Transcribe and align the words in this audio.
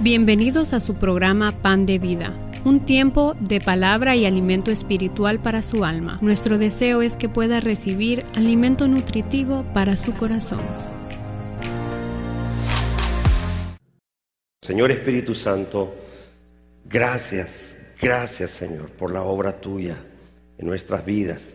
Bienvenidos 0.00 0.72
a 0.72 0.80
su 0.80 0.94
programa 0.94 1.52
Pan 1.60 1.86
de 1.86 1.98
Vida, 1.98 2.32
un 2.64 2.86
tiempo 2.86 3.34
de 3.40 3.60
palabra 3.60 4.14
y 4.14 4.26
alimento 4.26 4.70
espiritual 4.70 5.40
para 5.40 5.60
su 5.62 5.84
alma. 5.84 6.18
Nuestro 6.22 6.56
deseo 6.56 7.02
es 7.02 7.16
que 7.16 7.28
pueda 7.28 7.60
recibir 7.60 8.24
alimento 8.34 8.86
nutritivo 8.86 9.64
para 9.74 9.96
su 9.96 10.14
corazón. 10.14 10.60
Señor 14.60 14.92
Espíritu 14.92 15.34
Santo, 15.34 15.94
gracias, 16.84 17.76
gracias 18.00 18.52
Señor 18.52 18.88
por 18.90 19.12
la 19.12 19.22
obra 19.22 19.60
tuya 19.60 19.96
en 20.58 20.66
nuestras 20.66 21.04
vidas. 21.04 21.54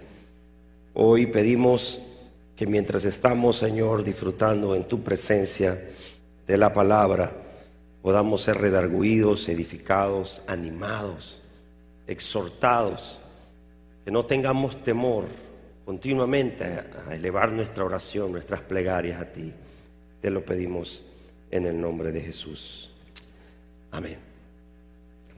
Hoy 0.94 1.28
pedimos 1.28 2.02
que 2.58 2.68
mientras 2.68 3.06
estamos, 3.06 3.58
Señor, 3.58 4.04
disfrutando 4.04 4.76
en 4.76 4.86
tu 4.86 5.02
presencia 5.02 5.80
de 6.46 6.58
la 6.58 6.74
palabra, 6.74 7.47
podamos 8.08 8.42
ser 8.42 8.58
redarguidos, 8.58 9.50
edificados, 9.50 10.42
animados, 10.48 11.42
exhortados, 12.08 13.20
que 14.06 14.12
no 14.12 14.26
tengamos 14.26 14.82
temor 14.82 15.26
continuamente 15.84 16.64
a 16.64 17.14
elevar 17.14 17.52
nuestra 17.52 17.84
oración, 17.84 18.32
nuestras 18.32 18.62
plegarias 18.62 19.20
a 19.20 19.26
ti. 19.26 19.52
Te 20.22 20.30
lo 20.30 20.46
pedimos 20.46 21.04
en 21.52 21.66
el 21.66 21.82
nombre 21.82 22.14
de 22.14 22.22
Jesús. 22.22 22.92
Amén. 23.92 24.20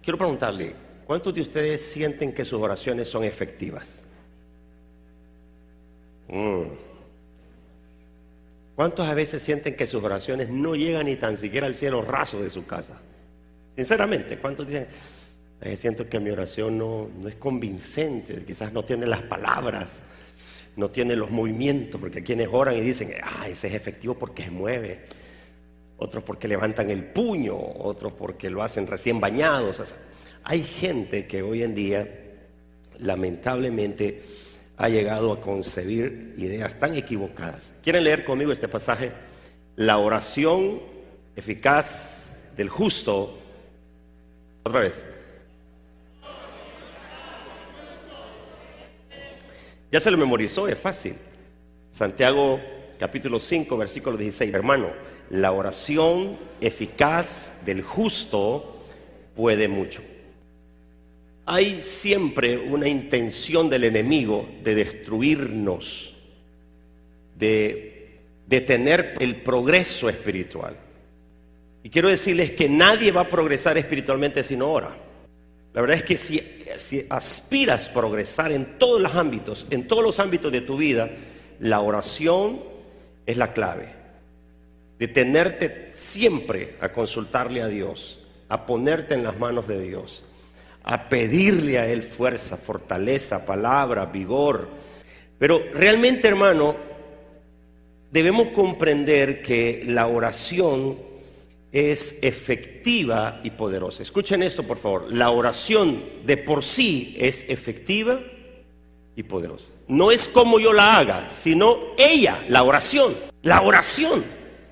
Quiero 0.03 0.19
preguntarle, 0.19 0.75
¿cuántos 1.07 1.33
de 1.33 1.41
ustedes 1.41 1.81
sienten 1.83 2.31
que 2.31 2.45
sus 2.45 2.61
oraciones 2.61 3.09
son 3.09 3.23
efectivas? 3.23 4.03
Mm. 6.27 6.88
¿Cuántos 8.79 9.09
a 9.09 9.13
veces 9.13 9.43
sienten 9.43 9.75
que 9.75 9.85
sus 9.85 10.01
oraciones 10.01 10.47
no 10.51 10.73
llegan 10.73 11.07
ni 11.07 11.17
tan 11.17 11.35
siquiera 11.35 11.67
al 11.67 11.75
cielo 11.75 12.01
raso 12.01 12.41
de 12.41 12.49
su 12.49 12.65
casa? 12.65 12.97
Sinceramente, 13.75 14.37
¿cuántos 14.37 14.67
dicen, 14.67 14.87
siento 15.75 16.07
que 16.07 16.17
mi 16.17 16.29
oración 16.29 16.77
no, 16.77 17.09
no 17.19 17.27
es 17.27 17.35
convincente, 17.35 18.41
quizás 18.45 18.71
no 18.71 18.85
tiene 18.85 19.05
las 19.05 19.21
palabras, 19.23 20.03
no 20.77 20.89
tiene 20.89 21.17
los 21.17 21.29
movimientos, 21.29 21.99
porque 21.99 22.19
hay 22.19 22.23
quienes 22.23 22.47
oran 22.49 22.77
y 22.77 22.79
dicen, 22.79 23.13
ah, 23.21 23.49
ese 23.49 23.67
es 23.67 23.73
efectivo 23.73 24.15
porque 24.17 24.43
se 24.43 24.49
mueve, 24.49 25.07
otros 25.97 26.23
porque 26.23 26.47
levantan 26.47 26.89
el 26.89 27.03
puño, 27.03 27.57
otros 27.57 28.13
porque 28.13 28.49
lo 28.49 28.63
hacen 28.63 28.87
recién 28.87 29.19
bañados. 29.19 29.93
hay 30.45 30.63
gente 30.63 31.27
que 31.27 31.41
hoy 31.41 31.63
en 31.63 31.75
día, 31.75 32.07
lamentablemente, 32.99 34.23
ha 34.79 34.87
llegado 34.87 35.33
a 35.33 35.41
concebir 35.41 36.33
ideas 36.37 36.79
tan 36.79 36.95
equivocadas. 36.95 37.73
¿Quieren 37.83 38.05
leer 38.05 38.23
conmigo 38.23 38.53
este 38.53 38.69
pasaje? 38.69 39.11
La 39.75 39.97
oración 39.97 40.79
eficaz 41.35 42.33
del 42.55 42.69
justo. 42.69 43.37
Otra 44.63 44.79
vez. 44.79 45.05
Ya 49.91 49.99
se 49.99 50.11
lo 50.11 50.17
memorizó, 50.17 50.69
es 50.69 50.79
fácil. 50.79 51.15
Santiago 51.91 52.61
capítulo 52.97 53.41
5, 53.41 53.75
versículo 53.77 54.15
16. 54.15 54.53
Hermano, 54.53 54.91
la 55.29 55.51
oración 55.51 56.37
eficaz 56.61 57.53
del 57.65 57.81
justo 57.81 58.77
puede 59.35 59.67
mucho 59.67 60.01
hay 61.51 61.81
siempre 61.81 62.59
una 62.59 62.87
intención 62.87 63.71
del 63.71 63.85
enemigo 63.85 64.47
de 64.63 64.75
destruirnos, 64.75 66.13
de 67.35 68.19
detener 68.45 69.15
el 69.19 69.37
progreso 69.37 70.09
espiritual. 70.09 70.75
Y 71.81 71.89
quiero 71.89 72.07
decirles 72.07 72.51
que 72.51 72.69
nadie 72.69 73.11
va 73.11 73.21
a 73.21 73.29
progresar 73.29 73.79
espiritualmente 73.79 74.43
si 74.43 74.55
no 74.55 74.69
ora. 74.69 74.95
La 75.73 75.81
verdad 75.81 75.97
es 75.97 76.03
que 76.03 76.17
si, 76.19 77.07
aspiras 77.09 77.89
a 77.89 77.93
progresar 77.93 78.51
en 78.51 78.77
todos 78.77 79.01
los 79.01 79.15
ámbitos, 79.15 79.65
en 79.71 79.87
todos 79.87 80.03
los 80.03 80.19
ámbitos 80.19 80.51
de 80.51 80.61
tu 80.61 80.77
vida, 80.77 81.09
la 81.59 81.79
oración 81.79 82.59
es 83.25 83.37
la 83.37 83.53
clave. 83.53 83.89
Detenerte 84.99 85.87
siempre 85.89 86.75
a 86.79 86.89
consultarle 86.89 87.63
a 87.63 87.67
Dios, 87.67 88.19
a 88.49 88.67
ponerte 88.67 89.15
en 89.15 89.23
las 89.23 89.39
manos 89.39 89.67
de 89.67 89.81
Dios 89.81 90.25
a 90.83 91.09
pedirle 91.09 91.77
a 91.77 91.87
Él 91.87 92.03
fuerza, 92.03 92.57
fortaleza, 92.57 93.45
palabra, 93.45 94.05
vigor. 94.05 94.67
Pero 95.37 95.61
realmente, 95.73 96.27
hermano, 96.27 96.75
debemos 98.11 98.49
comprender 98.49 99.41
que 99.41 99.83
la 99.85 100.07
oración 100.07 100.97
es 101.71 102.19
efectiva 102.21 103.41
y 103.43 103.51
poderosa. 103.51 104.01
Escuchen 104.01 104.41
esto, 104.41 104.63
por 104.63 104.77
favor. 104.77 105.13
La 105.13 105.29
oración 105.29 106.01
de 106.25 106.37
por 106.37 106.63
sí 106.63 107.15
es 107.19 107.45
efectiva 107.47 108.19
y 109.15 109.23
poderosa. 109.23 109.71
No 109.87 110.11
es 110.11 110.27
como 110.27 110.59
yo 110.59 110.73
la 110.73 110.97
haga, 110.97 111.29
sino 111.29 111.77
ella, 111.97 112.43
la 112.47 112.63
oración. 112.63 113.15
La 113.43 113.61
oración 113.61 114.23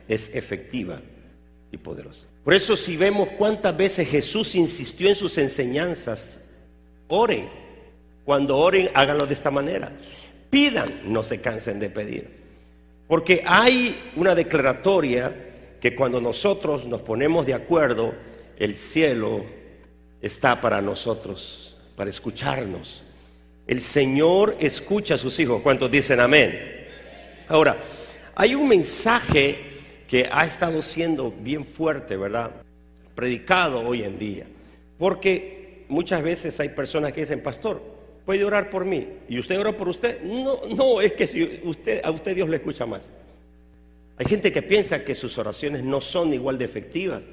es 0.08 0.34
efectiva 0.34 1.02
Por 2.44 2.54
eso 2.54 2.76
si 2.76 2.98
vemos 2.98 3.30
cuántas 3.38 3.76
veces 3.76 4.08
Jesús 4.08 4.56
insistió 4.56 5.08
en 5.08 5.16
sus 5.16 5.38
enseñanzas, 5.38 6.40
oren. 7.08 7.50
Cuando 8.26 8.58
oren, 8.58 8.90
háganlo 8.94 9.26
de 9.26 9.34
esta 9.34 9.52
manera. 9.52 9.92
Pidan, 10.50 11.02
no 11.06 11.24
se 11.24 11.40
cansen 11.40 11.80
de 11.80 11.90
pedir. 11.90 12.30
Porque 13.08 13.44
hay 13.46 14.12
una 14.16 14.36
declaratoria 14.36 15.34
que 15.80 15.96
cuando 15.96 16.20
nosotros 16.20 16.88
nos 16.88 17.02
ponemos 17.02 17.46
de 17.46 17.54
acuerdo, 17.54 18.14
el 18.58 18.76
cielo 18.76 19.46
está 20.22 20.60
para 20.60 20.82
nosotros, 20.82 21.78
para 21.96 22.10
escucharnos. 22.10 23.04
El 23.66 23.82
Señor 23.82 24.58
escucha 24.60 25.16
a 25.16 25.18
sus 25.18 25.40
hijos. 25.40 25.62
¿Cuántos 25.62 25.92
dicen 25.92 26.20
amén? 26.20 26.88
Ahora, 27.48 27.78
hay 28.36 28.56
un 28.56 28.68
mensaje 28.68 29.67
que 30.08 30.28
ha 30.32 30.46
estado 30.46 30.82
siendo 30.82 31.32
bien 31.32 31.66
fuerte, 31.66 32.16
¿verdad? 32.16 32.52
Predicado 33.14 33.82
hoy 33.82 34.04
en 34.04 34.18
día. 34.18 34.46
Porque 34.98 35.86
muchas 35.90 36.24
veces 36.24 36.60
hay 36.60 36.70
personas 36.70 37.12
que 37.12 37.22
dicen, 37.22 37.44
pastor, 37.44 37.82
puede 38.26 38.44
orar 38.44 38.70
por 38.70 38.86
mí. 38.86 39.08
¿Y 39.28 39.38
usted 39.38 39.60
ora 39.60 39.76
por 39.76 39.90
usted? 39.90 40.22
No, 40.24 40.60
no, 40.76 41.02
es 41.02 41.14
que 41.14 41.28
si 41.28 41.62
usted, 41.64 42.02
a 42.04 42.12
usted 42.12 42.36
Dios 42.36 42.50
le 42.50 42.58
escucha 42.58 42.86
más. 42.86 43.12
Hay 44.18 44.26
gente 44.26 44.52
que 44.52 44.62
piensa 44.62 45.04
que 45.04 45.14
sus 45.14 45.38
oraciones 45.38 45.84
no 45.84 46.02
son 46.02 46.34
igual 46.34 46.58
de 46.58 46.66
efectivas 46.66 47.30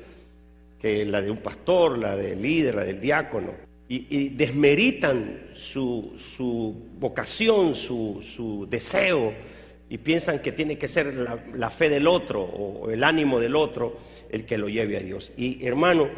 que 0.81 1.05
la 1.07 1.23
de 1.23 1.31
un 1.31 1.39
pastor, 1.39 1.97
la 1.97 2.15
del 2.15 2.43
líder, 2.43 2.75
la 2.75 2.84
del 2.84 3.01
diácono. 3.01 3.53
Y, 3.89 4.31
desmeritan 4.31 5.51
su, 5.55 6.13
su 6.17 6.75
vocación, 6.99 7.77
su, 7.77 8.23
su 8.23 8.67
deseo 8.69 9.33
y 9.89 9.99
piensan 9.99 10.41
que 10.41 10.53
tiene 10.53 10.78
que 10.78 10.89
ser 10.89 11.15
la, 11.55 11.71
fe 11.71 11.89
del 11.89 12.06
otro 12.06 12.43
o 12.43 12.91
el 12.91 13.05
ánimo 13.05 13.39
del 13.39 13.55
otro 13.55 13.97
el 14.31 14.45
que 14.45 14.59
lo 14.59 14.69
lleve 14.69 14.97
a 14.97 15.00
Dios. 15.00 15.33
Y 15.37 15.65
hermano, 15.65 16.09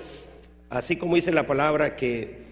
así 0.70 0.96
como 0.96 1.16
dice 1.16 1.32
la 1.32 1.46
palabra 1.46 1.96
que 1.96 2.46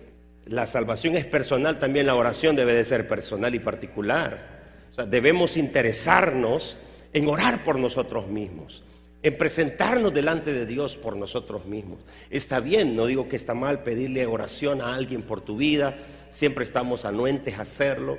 la 0.47 0.66
salvación 0.66 1.16
es 1.16 1.25
personal, 1.25 1.78
también 1.78 2.06
la 2.06 2.14
oración 2.14 2.54
debe 2.54 2.75
de 2.75 2.84
ser 2.84 3.08
personal 3.08 3.54
y 3.54 3.60
particular. 3.60 4.62
O 4.91 4.94
sea, 4.94 5.06
debemos 5.06 5.56
interesarnos 5.56 6.76
en 7.12 7.28
orar 7.28 7.64
por 7.64 7.78
nosotros 7.78 8.26
mismos, 8.28 8.82
en 9.22 9.38
presentarnos 9.38 10.12
delante 10.12 10.52
de 10.52 10.66
Dios 10.66 10.96
por 10.96 11.16
nosotros 11.16 11.64
mismos. 11.64 12.00
Está 12.28 12.60
bien, 12.60 12.94
no 12.94 13.06
digo 13.06 13.28
que 13.28 13.36
está 13.36 13.54
mal 13.54 13.82
pedirle 13.82 14.26
oración 14.26 14.82
a 14.82 14.94
alguien 14.94 15.22
por 15.22 15.41
tu 15.41 15.56
vida, 15.56 15.96
siempre 16.31 16.64
estamos 16.64 17.04
anuentes 17.04 17.58
a 17.58 17.62
hacerlo 17.62 18.19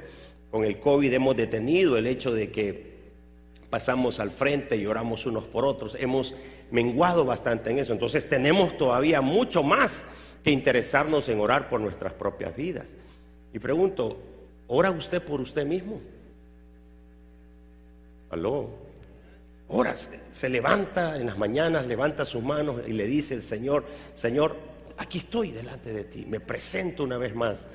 con 0.56 0.64
el 0.64 0.80
COVID 0.80 1.12
hemos 1.12 1.36
detenido 1.36 1.98
el 1.98 2.08
hecho 2.08 2.32
de 2.32 2.50
que 2.50 2.96
pasamos 3.70 4.22
al 4.22 4.32
frente 4.32 4.78
y 4.78 4.86
oramos 4.86 5.26
unos 5.26 5.44
por 5.44 5.66
otros. 5.66 5.98
Hemos 6.00 6.34
menguado 6.72 7.26
bastante 7.26 7.72
en 7.72 7.80
eso. 7.80 7.92
Entonces 7.92 8.30
tenemos 8.30 8.78
todavía 8.78 9.20
mucho 9.20 9.64
más 9.64 10.06
que 10.46 10.52
interesarnos 10.52 11.28
en 11.28 11.42
orar 11.42 11.68
por 11.68 11.82
nuestras 11.82 12.14
propias 12.14 12.56
vidas. 12.56 12.96
Y 13.52 13.60
pregunto, 13.60 14.18
¿ora 14.68 14.92
usted 14.92 15.22
por 15.22 15.42
usted 15.42 15.66
mismo? 15.66 16.00
Aló. 18.30 18.70
Ora, 19.68 19.94
se 19.98 20.48
levanta 20.48 21.20
en 21.20 21.26
las 21.26 21.38
mañanas, 21.38 21.86
levanta 21.86 22.24
sus 22.24 22.42
manos 22.42 22.80
y 22.88 22.94
le 22.94 23.08
dice 23.08 23.34
el 23.34 23.42
Señor, 23.42 23.84
Señor, 24.14 24.56
aquí 24.96 25.18
estoy 25.18 25.52
delante 25.52 25.92
de 25.92 26.06
ti, 26.06 26.26
me 26.26 26.40
presento 26.40 27.04
una 27.04 27.18
vez 27.18 27.36
más 27.36 27.68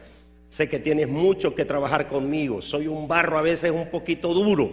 Sé 0.50 0.68
que 0.68 0.80
tienes 0.80 1.08
mucho 1.08 1.54
que 1.54 1.64
trabajar 1.64 2.08
conmigo. 2.08 2.60
Soy 2.60 2.88
un 2.88 3.06
barro 3.06 3.38
a 3.38 3.42
veces 3.42 3.70
un 3.70 3.88
poquito 3.88 4.34
duro. 4.34 4.72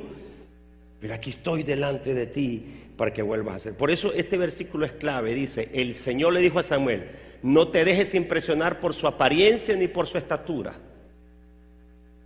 Pero 1.00 1.14
aquí 1.14 1.30
estoy 1.30 1.62
delante 1.62 2.16
de 2.16 2.26
ti 2.26 2.64
para 2.98 3.14
que 3.14 3.22
vuelvas 3.22 3.56
a 3.56 3.60
ser. 3.60 3.74
Por 3.76 3.92
eso 3.92 4.12
este 4.12 4.38
versículo 4.38 4.88
es 4.88 4.94
clave. 4.94 5.36
Dice, 5.36 5.70
el 5.72 5.94
Señor 5.94 6.34
le 6.34 6.42
dijo 6.42 6.58
a 6.58 6.64
Samuel, 6.64 7.04
no 7.44 7.68
te 7.68 7.86
dejes 7.86 8.16
impresionar 8.16 8.80
por 8.80 8.96
su 8.96 9.06
apariencia 9.06 9.76
ni 9.76 9.88
por 9.88 10.08
su 10.08 10.18
estatura. 10.18 10.74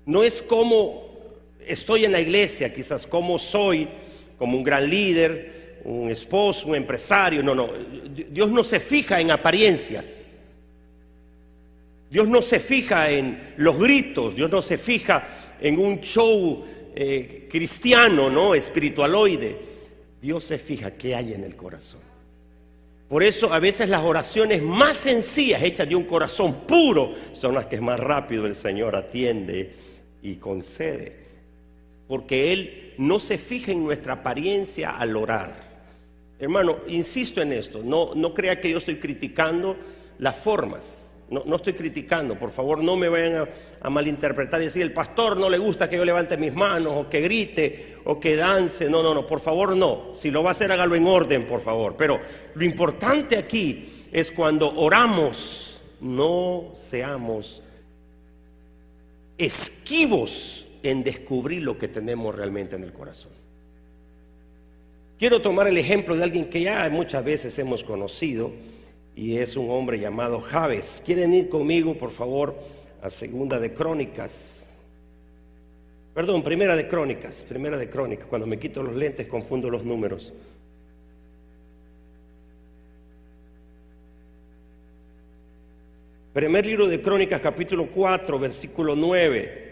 No 0.05 0.23
es 0.23 0.41
como 0.41 1.11
estoy 1.67 2.05
en 2.05 2.13
la 2.13 2.21
iglesia, 2.21 2.73
quizás 2.73 3.05
como 3.05 3.37
soy, 3.37 3.89
como 4.37 4.57
un 4.57 4.63
gran 4.63 4.89
líder, 4.89 5.81
un 5.83 6.09
esposo, 6.09 6.69
un 6.69 6.75
empresario. 6.75 7.43
No, 7.43 7.53
no. 7.53 7.67
Dios 8.29 8.49
no 8.49 8.63
se 8.63 8.79
fija 8.79 9.19
en 9.19 9.29
apariencias. 9.29 10.30
Dios 12.11 12.27
no 12.27 12.41
se 12.41 12.59
fija 12.59 13.09
en 13.09 13.53
los 13.55 13.79
gritos. 13.79 14.35
Dios 14.35 14.51
no 14.51 14.61
se 14.61 14.77
fija 14.77 15.55
en 15.61 15.79
un 15.79 16.01
show 16.01 16.61
eh, 16.93 17.47
cristiano, 17.49 18.29
¿no? 18.29 18.53
Espiritualoide. 18.53 19.57
Dios 20.21 20.43
se 20.43 20.57
fija 20.57 20.91
qué 20.91 21.15
hay 21.15 21.33
en 21.33 21.45
el 21.45 21.55
corazón. 21.55 22.01
Por 23.07 23.23
eso 23.23 23.53
a 23.53 23.59
veces 23.59 23.87
las 23.87 24.01
oraciones 24.03 24.61
más 24.61 24.97
sencillas, 24.97 25.63
hechas 25.63 25.87
de 25.87 25.95
un 25.95 26.03
corazón 26.03 26.67
puro, 26.67 27.13
son 27.31 27.55
las 27.55 27.67
que 27.67 27.79
más 27.79 27.99
rápido 27.99 28.45
el 28.45 28.55
Señor 28.55 28.93
atiende 28.97 29.71
y 30.21 30.35
concede. 30.35 31.15
Porque 32.09 32.51
Él 32.51 32.93
no 32.97 33.21
se 33.21 33.37
fija 33.37 33.71
en 33.71 33.85
nuestra 33.85 34.13
apariencia 34.15 34.97
al 34.97 35.15
orar. 35.15 35.55
Hermano, 36.39 36.79
insisto 36.89 37.41
en 37.41 37.53
esto, 37.53 37.81
no, 37.81 38.13
no 38.15 38.33
crea 38.33 38.59
que 38.59 38.69
yo 38.69 38.79
estoy 38.79 38.97
criticando 38.97 39.77
las 40.19 40.35
formas. 40.35 41.10
No, 41.31 41.55
estoy 41.55 41.71
criticando, 41.71 42.37
por 42.37 42.51
favor, 42.51 42.83
no 42.83 42.97
me 42.97 43.07
vayan 43.07 43.47
a, 43.81 43.89
malinterpretar 43.89 44.61
y 44.61 44.65
decir, 44.65 44.81
el 44.81 44.91
pastor 44.91 45.37
no 45.37 45.49
le 45.49 45.57
gusta 45.57 45.89
que 45.89 45.95
yo 45.95 46.03
levante 46.03 46.35
mis 46.35 46.53
manos 46.53 46.91
o 46.93 47.09
que 47.09 47.21
grite 47.21 47.99
o 48.03 48.19
que 48.19 48.35
dance. 48.35 48.89
No, 48.89 49.01
no, 49.01 49.13
no, 49.13 49.25
por 49.25 49.39
favor, 49.39 49.73
no. 49.73 50.13
Si 50.13 50.29
lo 50.29 50.43
va 50.43 50.49
a 50.49 50.51
hacer, 50.51 50.69
hágalo 50.73 50.93
en 50.93 51.07
orden, 51.07 51.47
por 51.47 51.61
favor. 51.61 51.95
Pero 51.97 52.19
lo 52.53 52.65
importante 52.65 53.37
aquí 53.37 54.07
es 54.11 54.29
cuando 54.29 54.75
oramos, 54.75 55.81
no 56.01 56.73
seamos 56.75 57.63
esquivos 59.37 60.67
en 60.83 61.01
descubrir 61.01 61.63
lo 61.63 61.77
que 61.77 61.87
tenemos 61.87 62.35
realmente 62.35 62.75
en 62.75 62.83
el 62.83 62.91
corazón. 62.91 63.31
Quiero 65.17 65.41
tomar 65.41 65.69
el 65.69 65.77
ejemplo 65.77 66.17
de 66.17 66.23
alguien 66.23 66.49
que 66.49 66.59
ya 66.59 66.89
muchas 66.89 67.23
veces 67.23 67.57
hemos 67.57 67.85
conocido 67.85 68.51
y 69.15 69.37
es 69.37 69.57
un 69.57 69.69
hombre 69.69 69.99
llamado 69.99 70.39
Javes. 70.39 71.01
¿Quieren 71.05 71.33
ir 71.33 71.49
conmigo, 71.49 71.95
por 71.95 72.11
favor, 72.11 72.55
a 73.01 73.09
Segunda 73.09 73.59
de 73.59 73.73
Crónicas? 73.73 74.69
Perdón, 76.13 76.43
Primera 76.43 76.75
de 76.75 76.87
Crónicas, 76.87 77.43
Primera 77.43 77.77
de 77.77 77.89
Crónicas. 77.89 78.27
Cuando 78.27 78.47
me 78.47 78.59
quito 78.59 78.83
los 78.83 78.95
lentes 78.95 79.27
confundo 79.27 79.69
los 79.69 79.83
números. 79.83 80.33
Primer 86.33 86.65
libro 86.65 86.87
de 86.87 87.01
Crónicas, 87.01 87.41
capítulo 87.41 87.87
4, 87.91 88.39
versículo 88.39 88.95
9. 88.95 89.71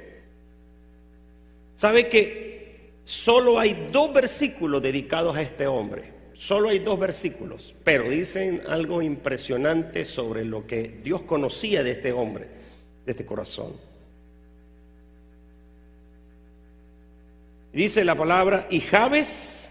¿Sabe 1.75 2.09
que 2.09 2.91
solo 3.05 3.57
hay 3.57 3.87
dos 3.91 4.11
versículos 4.11 4.81
dedicados 4.81 5.37
a 5.37 5.41
este 5.41 5.65
hombre? 5.67 6.18
Solo 6.39 6.69
hay 6.69 6.79
dos 6.79 6.97
versículos, 6.97 7.75
pero 7.83 8.09
dicen 8.09 8.61
algo 8.65 9.01
impresionante 9.01 10.05
sobre 10.05 10.45
lo 10.45 10.65
que 10.65 11.01
Dios 11.03 11.23
conocía 11.23 11.83
de 11.83 11.91
este 11.91 12.13
hombre, 12.13 12.47
de 13.05 13.11
este 13.11 13.25
corazón. 13.25 13.73
Dice 17.73 18.05
la 18.05 18.15
palabra, 18.15 18.67
y 18.69 18.79
Jabes 18.79 19.69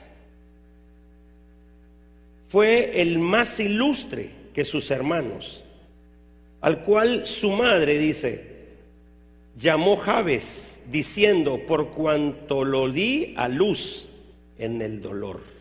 fue 2.51 3.01
el 3.01 3.19
más 3.19 3.59
ilustre 3.61 4.29
que 4.53 4.67
sus 4.67 4.91
hermanos, 4.91 5.65
al 6.61 6.83
cual 6.83 7.25
su 7.25 7.51
madre 7.53 7.99
dice, 7.99 8.45
llamó 9.57 9.97
Jabes 9.97 10.83
diciendo, 10.91 11.63
por 11.67 11.93
cuanto 11.93 12.63
lo 12.63 12.91
di 12.91 13.33
a 13.39 13.49
luz 13.49 14.11
en 14.59 14.83
el 14.83 15.01
dolor 15.01 15.58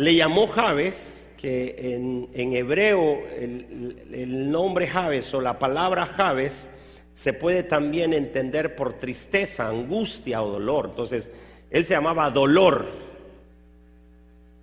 le 0.00 0.14
llamó 0.14 0.48
Jabes, 0.48 1.28
que 1.36 1.94
en, 1.94 2.54
hebreo 2.54 3.18
el, 3.38 4.50
nombre 4.50 4.86
Jabes 4.86 5.32
o 5.34 5.42
la 5.42 5.58
palabra 5.58 6.06
Jabes 6.06 6.70
se 7.12 7.34
puede 7.34 7.64
también 7.64 8.14
entender 8.14 8.74
por 8.74 8.94
tristeza, 8.94 9.68
angustia 9.68 10.42
o 10.42 10.48
dolor. 10.48 10.86
Entonces, 10.90 11.30
él 11.68 11.84
se 11.84 11.92
llamaba 11.92 12.30
dolor, 12.30 12.86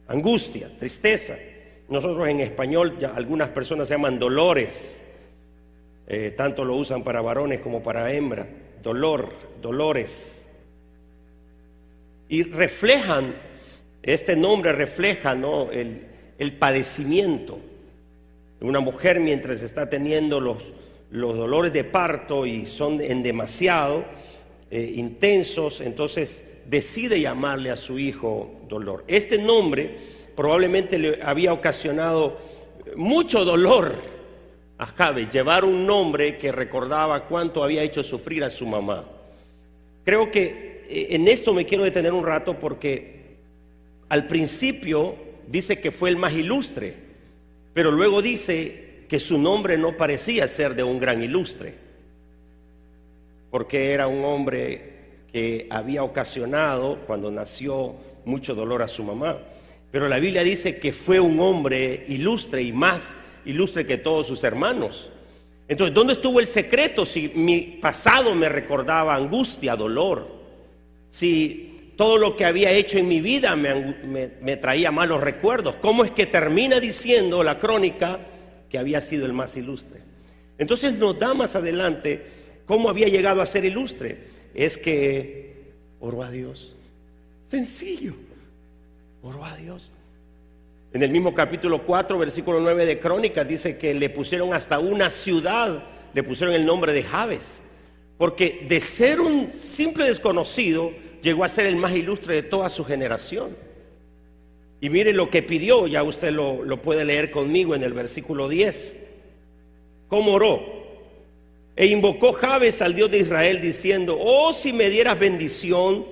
angustia, 0.08 0.76
tristeza. 0.76 1.36
Nosotros 1.88 2.28
en 2.28 2.40
español 2.40 2.98
algunas 3.14 3.50
personas 3.50 3.88
se 3.88 3.94
llaman 3.94 4.18
dolores, 4.18 5.04
eh, 6.08 6.34
tanto 6.36 6.66
lo 6.66 6.74
usan 6.74 7.04
para 7.04 7.22
varones 7.22 7.60
como 7.60 7.84
para 7.84 8.12
hembra, 8.12 8.48
dolor, 8.82 9.30
dolores. 9.62 10.48
Y 12.28 12.42
reflejan 12.42 13.36
este 14.08 14.38
nombre 14.38 14.72
refleja 14.72 15.36
¿no? 15.36 15.70
el, 15.70 16.54
padecimiento 16.54 17.60
de 18.60 18.66
una 18.66 18.80
mujer 18.80 19.20
mientras 19.20 19.62
está 19.62 19.90
teniendo 19.90 20.40
los, 20.40 20.64
los 21.12 21.36
dolores 21.36 21.74
de 21.74 21.84
parto 21.84 22.46
y 22.46 22.66
son 22.66 23.02
en 23.02 23.22
demasiado 23.22 24.06
eh, 24.72 24.94
intensos, 24.96 25.82
entonces 25.82 26.46
decide 26.66 27.20
llamarle 27.20 27.70
a 27.70 27.76
su 27.76 28.00
hijo 28.00 28.62
dolor. 28.70 29.04
Este 29.08 29.38
nombre 29.38 29.98
probablemente 30.38 30.98
le 30.98 31.22
había 31.22 31.52
ocasionado 31.52 32.38
mucho 32.96 33.44
dolor 33.44 33.96
a 34.78 34.86
Jabe, 34.86 35.28
llevar 35.30 35.66
un 35.66 35.86
nombre 35.86 36.38
que 36.38 36.54
recordaba 36.54 37.26
cuánto 37.26 37.62
había 37.62 37.84
hecho 37.84 38.04
sufrir 38.04 38.44
a 38.46 38.50
su 38.50 38.66
mamá. 38.66 39.06
Creo 40.06 40.32
que 40.32 40.86
eh, 40.88 41.08
en 41.10 41.28
esto 41.28 41.54
me 41.54 41.66
quiero 41.66 41.84
detener 41.84 42.14
un 42.14 42.26
rato 42.26 42.58
porque 42.58 43.17
al 44.10 44.28
principio 44.28 45.16
dice 45.48 45.80
que 45.80 45.92
fue 45.92 46.10
el 46.10 46.18
más 46.18 46.34
ilustre, 46.34 46.96
pero 47.74 47.92
luego 47.92 48.22
dice 48.22 49.06
que 49.08 49.20
su 49.20 49.38
nombre 49.38 49.78
no 49.78 49.96
parecía 49.96 50.48
ser 50.48 50.76
de 50.76 50.84
un 50.84 51.00
gran 51.00 51.22
ilustre, 51.24 51.74
porque 53.52 53.92
era 53.92 54.08
un 54.08 54.24
hombre 54.26 54.98
que 55.32 55.68
había 55.70 56.04
ocasionado 56.04 57.00
cuando 57.06 57.32
nació 57.32 57.96
mucho 58.26 58.56
dolor 58.56 58.82
a 58.82 58.88
su 58.88 59.04
mamá. 59.04 59.38
Pero 59.92 60.08
la 60.08 60.20
Biblia 60.20 60.44
dice 60.44 60.80
que 60.80 60.92
fue 60.92 61.20
un 61.20 61.40
hombre 61.40 62.06
ilustre 62.10 62.62
y 62.62 62.74
más 62.74 63.16
ilustre 63.46 63.86
que 63.86 63.98
todos 63.98 64.28
sus 64.28 64.44
hermanos. 64.44 65.10
Entonces, 65.68 65.94
¿dónde 65.94 66.14
estuvo 66.14 66.40
el 66.40 66.48
secreto 66.48 67.06
si 67.06 67.30
mi 67.36 67.62
pasado 67.82 68.34
me 68.36 68.50
recordaba 68.50 69.16
angustia, 69.16 69.76
dolor? 69.76 70.28
Si 71.10 71.67
todo 71.98 72.20
lo 72.20 72.36
que 72.36 72.46
había 72.46 72.72
hecho 72.72 73.00
en 73.00 73.08
mi 73.08 73.20
vida 73.20 73.56
me, 73.56 74.58
traía 74.58 74.92
malos 74.92 75.20
recuerdos. 75.20 75.76
¿Cómo 75.78 76.06
es 76.06 76.12
que 76.12 76.28
termina 76.28 76.80
diciendo 76.80 77.44
la 77.44 77.60
crónica 77.60 78.20
que 78.70 78.78
había 78.78 79.02
sido 79.02 79.26
el 79.26 79.34
más 79.34 79.58
ilustre? 79.58 80.02
Entonces 80.60 80.94
nos 80.94 81.18
da 81.18 81.34
más 81.34 81.56
adelante 81.56 82.26
cómo 82.68 82.90
había 82.90 83.08
llegado 83.08 83.42
a 83.42 83.48
ser 83.48 83.66
ilustre. 83.66 84.26
Es 84.54 84.78
que 84.78 85.72
oró 86.00 86.22
a 86.22 86.30
Dios. 86.30 86.76
Sencillo. 87.50 88.14
Oró 89.24 89.44
a 89.44 89.56
Dios. 89.58 89.92
En 90.94 91.02
el 91.02 91.10
mismo 91.10 91.34
capítulo 91.34 91.84
4, 91.84 92.18
versículo 92.20 92.60
9 92.60 92.86
de 92.86 93.00
Crónicas, 93.00 93.48
dice 93.48 93.78
que 93.78 93.96
le 93.96 94.10
pusieron 94.12 94.54
hasta 94.54 94.78
una 94.78 95.10
ciudad, 95.10 95.84
le 96.14 96.24
pusieron 96.24 96.56
el 96.56 96.66
nombre 96.66 96.94
de 96.94 97.02
Javes. 97.02 97.64
Porque 98.20 98.66
de 98.68 98.80
ser 98.80 99.20
un 99.20 99.52
simple 99.52 100.06
desconocido, 100.06 100.92
llegó 101.22 101.44
a 101.44 101.50
ser 101.50 101.66
el 101.66 101.76
más 101.76 101.96
ilustre 101.96 102.36
de 102.36 102.44
toda 102.44 102.70
su 102.70 102.84
generación. 102.84 103.56
Y 104.80 104.90
mire 104.90 105.14
lo 105.14 105.30
que 105.30 105.42
pidió, 105.42 105.88
ya 105.88 106.04
usted 106.04 106.32
lo, 106.32 106.82
puede 106.82 107.04
leer 107.04 107.32
conmigo 107.32 107.76
en 107.76 107.84
el 107.84 107.94
versículo 107.94 108.48
10. 108.48 108.96
¿Cómo 110.08 110.34
oró? 110.34 110.78
E 111.76 111.88
invocó 111.88 112.34
Jabes 112.34 112.82
al 112.82 112.94
Dios 112.96 113.12
de 113.12 113.20
Israel 113.20 113.62
diciendo, 113.62 114.18
oh 114.20 114.54
si 114.54 114.74
me 114.74 114.90
dieras 114.90 115.20
bendición 115.20 116.06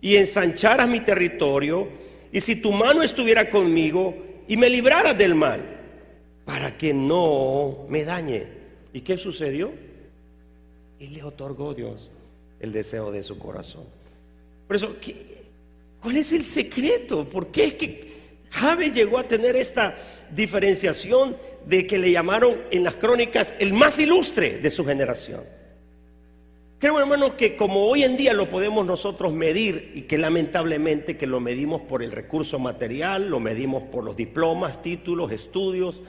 y 0.00 0.16
ensancharas 0.16 0.88
mi 0.88 1.00
territorio, 1.00 1.88
y 2.32 2.40
si 2.40 2.56
tu 2.56 2.72
mano 2.72 3.02
estuviera 3.02 3.50
conmigo 3.50 4.14
y 4.46 4.56
me 4.56 4.68
libraras 4.68 5.16
del 5.16 5.34
mal, 5.34 5.60
para 6.44 6.76
que 6.76 6.92
no 6.92 7.86
me 7.88 8.04
dañe. 8.04 8.46
¿Y 8.92 9.00
qué 9.00 9.16
sucedió? 9.16 9.72
Y 10.98 11.08
le 11.08 11.22
otorgó 11.22 11.74
Dios 11.74 12.10
el 12.60 12.72
deseo 12.72 13.10
de 13.10 13.22
su 13.22 13.38
corazón. 13.38 13.84
Por 14.66 14.76
eso, 14.76 14.96
¿cuál 16.00 16.16
es 16.16 16.32
el 16.32 16.44
secreto? 16.44 17.28
¿Por 17.28 17.48
qué 17.48 17.64
es 17.64 17.74
que 17.74 18.12
Jabe 18.50 18.90
llegó 18.90 19.18
a 19.18 19.28
tener 19.28 19.56
esta 19.56 19.96
diferenciación 20.30 21.36
de 21.66 21.86
que 21.86 21.98
le 21.98 22.10
llamaron 22.10 22.62
en 22.70 22.84
las 22.84 22.94
crónicas 22.94 23.54
el 23.58 23.72
más 23.72 23.98
ilustre 23.98 24.58
de 24.58 24.70
su 24.70 24.84
generación? 24.84 25.44
Creo, 26.78 26.98
hermano, 27.00 27.36
que 27.38 27.56
como 27.56 27.86
hoy 27.86 28.04
en 28.04 28.18
día 28.18 28.34
lo 28.34 28.50
podemos 28.50 28.84
nosotros 28.84 29.32
medir 29.32 29.92
y 29.94 30.02
que 30.02 30.18
lamentablemente 30.18 31.16
que 31.16 31.26
lo 31.26 31.40
medimos 31.40 31.80
por 31.82 32.02
el 32.02 32.12
recurso 32.12 32.58
material, 32.58 33.30
lo 33.30 33.40
medimos 33.40 33.84
por 33.84 34.04
los 34.04 34.14
diplomas, 34.14 34.82
títulos, 34.82 35.32
estudios, 35.32 36.02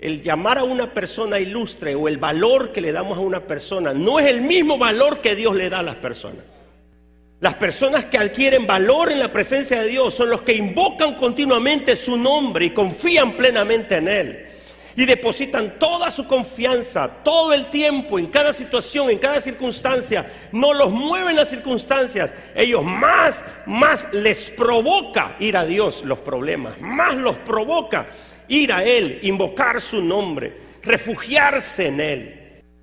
el 0.00 0.22
llamar 0.22 0.58
a 0.58 0.64
una 0.64 0.94
persona 0.94 1.38
ilustre 1.38 1.94
o 1.94 2.08
el 2.08 2.16
valor 2.16 2.72
que 2.72 2.80
le 2.80 2.92
damos 2.92 3.18
a 3.18 3.20
una 3.20 3.46
persona 3.46 3.92
no 3.92 4.18
es 4.18 4.28
el 4.28 4.40
mismo 4.42 4.78
valor 4.78 5.20
que 5.20 5.34
Dios 5.34 5.54
le 5.54 5.68
da 5.68 5.80
a 5.80 5.82
las 5.82 5.96
personas. 5.96 6.56
Las 7.40 7.54
personas 7.54 8.06
que 8.06 8.18
adquieren 8.18 8.66
valor 8.66 9.12
en 9.12 9.20
la 9.20 9.30
presencia 9.30 9.80
de 9.80 9.88
Dios 9.88 10.12
son 10.12 10.28
los 10.28 10.42
que 10.42 10.54
invocan 10.54 11.14
continuamente 11.14 11.94
su 11.94 12.16
nombre 12.16 12.66
y 12.66 12.70
confían 12.70 13.36
plenamente 13.36 13.96
en 13.98 14.08
Él. 14.08 14.46
Y 14.96 15.04
depositan 15.04 15.78
toda 15.78 16.10
su 16.10 16.26
confianza, 16.26 17.08
todo 17.22 17.54
el 17.54 17.66
tiempo, 17.66 18.18
en 18.18 18.26
cada 18.26 18.52
situación, 18.52 19.08
en 19.10 19.18
cada 19.18 19.40
circunstancia. 19.40 20.28
No 20.50 20.74
los 20.74 20.90
mueven 20.90 21.36
las 21.36 21.48
circunstancias. 21.48 22.34
Ellos 22.56 22.82
más, 22.82 23.44
más 23.66 24.12
les 24.12 24.50
provoca 24.50 25.36
ir 25.38 25.56
a 25.56 25.64
Dios 25.64 26.02
los 26.04 26.18
problemas. 26.18 26.80
Más 26.80 27.14
los 27.14 27.38
provoca 27.38 28.08
ir 28.48 28.72
a 28.72 28.82
Él, 28.82 29.20
invocar 29.22 29.80
su 29.80 30.02
nombre, 30.02 30.56
refugiarse 30.82 31.86
en 31.86 32.00
Él. 32.00 32.34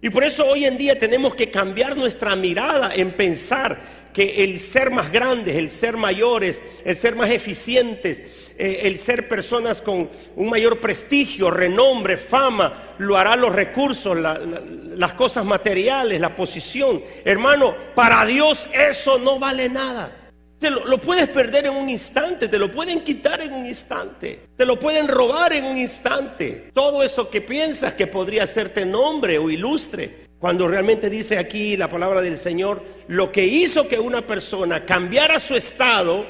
Y 0.02 0.10
por 0.10 0.24
eso 0.24 0.48
hoy 0.48 0.66
en 0.66 0.78
día 0.78 0.98
tenemos 0.98 1.36
que 1.36 1.52
cambiar 1.52 1.98
nuestra 1.98 2.38
mirada 2.38 2.94
en 2.96 3.12
pensar 3.12 4.05
que 4.16 4.46
el 4.46 4.60
ser 4.62 4.92
más 4.92 5.12
grandes, 5.12 5.58
el 5.58 5.70
ser 5.70 5.98
mayores, 5.98 6.64
el 6.86 6.96
ser 6.96 7.18
más 7.18 7.30
eficientes, 7.30 8.54
eh, 8.58 8.80
el 8.84 8.98
ser 8.98 9.28
personas 9.28 9.82
con 9.82 10.10
un 10.38 10.50
mayor 10.50 10.80
prestigio, 10.80 11.52
renombre, 11.52 12.18
fama, 12.18 12.96
lo 12.98 13.18
hará 13.18 13.36
los 13.36 13.54
recursos, 13.54 14.18
las 14.18 15.14
cosas 15.14 15.44
materiales, 15.44 16.22
la 16.22 16.34
posición. 16.34 17.04
Hermano, 17.26 17.76
para 17.94 18.26
Dios 18.26 18.70
eso 18.74 19.18
no 19.18 19.38
vale 19.38 19.68
nada. 19.68 20.30
Te 20.58 20.70
lo, 20.70 20.86
lo, 20.86 20.98
puedes 20.98 21.28
perder 21.28 21.66
en 21.66 21.74
un 21.74 21.90
instante, 21.90 22.48
te 22.48 22.58
lo 22.58 22.72
pueden 22.72 23.02
quitar 23.02 23.42
en 23.42 23.52
un 23.52 23.66
instante, 23.66 24.48
te 24.56 24.66
lo 24.66 24.80
pueden 24.80 25.10
robar 25.10 25.52
en 25.52 25.66
un 25.66 25.78
instante. 25.78 26.72
Todo 26.74 27.04
eso 27.04 27.30
que 27.30 27.42
piensas 27.42 27.96
que 27.96 28.08
podría 28.08 28.44
hacerte 28.44 28.86
nombre 28.86 29.38
o 29.38 29.50
ilustre, 29.50 30.25
cuando 30.40 30.68
realmente 30.68 31.10
dice 31.10 31.38
aquí 31.38 31.78
la 31.78 31.90
palabra 31.90 32.22
del 32.22 32.38
Señor, 32.38 32.84
lo 33.08 33.32
que 33.32 33.46
hizo 33.46 33.88
que 33.88 34.00
una 34.00 34.26
persona 34.26 34.86
cambiara 34.86 35.40
su 35.40 35.56
estado 35.56 36.26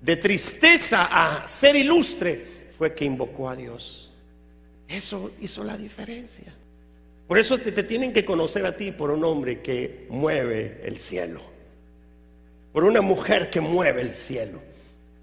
de 0.00 0.16
tristeza 0.16 1.08
a 1.10 1.46
ser 1.46 1.76
ilustre 1.76 2.44
fue 2.76 2.94
que 2.94 3.04
invocó 3.04 3.48
a 3.48 3.56
Dios. 3.56 4.12
Eso 4.88 5.32
hizo 5.40 5.62
la 5.64 5.76
diferencia. 5.76 6.54
Por 7.26 7.38
eso 7.38 7.58
te, 7.58 7.72
te 7.72 7.82
tienen 7.82 8.12
que 8.12 8.24
conocer 8.24 8.64
a 8.64 8.76
ti 8.76 8.90
por 8.90 9.10
un 9.10 9.22
hombre 9.24 9.60
que 9.60 10.06
mueve 10.08 10.80
el 10.84 10.96
cielo 10.98 11.58
por 12.72 12.84
una 12.84 13.00
mujer 13.00 13.50
que 13.50 13.60
mueve 13.60 14.02
el 14.02 14.14
cielo, 14.14 14.60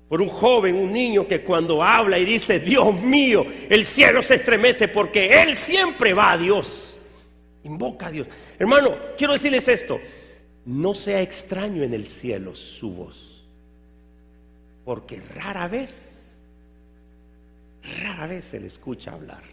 por 0.10 0.22
un 0.22 0.30
joven, 0.30 0.76
un 0.76 0.92
niño 0.92 1.28
que 1.28 1.42
cuando 1.42 1.84
habla 1.84 2.20
y 2.20 2.26
dice, 2.26 2.60
Dios 2.60 2.94
mío, 3.02 3.46
el 3.70 3.86
cielo 3.86 4.22
se 4.22 4.36
estremece 4.36 4.88
porque 4.88 5.42
Él 5.42 5.56
siempre 5.56 6.14
va 6.14 6.34
a 6.34 6.38
Dios, 6.38 6.95
invoca 7.66 8.08
a 8.08 8.12
Dios. 8.12 8.28
Hermano, 8.58 8.96
quiero 9.18 9.34
decirles 9.34 9.68
esto, 9.68 10.00
no 10.66 10.96
sea 10.96 11.22
extraño 11.22 11.84
en 11.84 11.94
el 11.94 12.08
cielo 12.08 12.56
su 12.56 12.92
voz, 12.92 13.44
porque 14.86 15.22
rara 15.36 15.68
vez, 15.68 16.38
rara 18.04 18.28
vez 18.28 18.46
se 18.46 18.60
le 18.60 18.68
escucha 18.68 19.12
hablar 19.12 19.44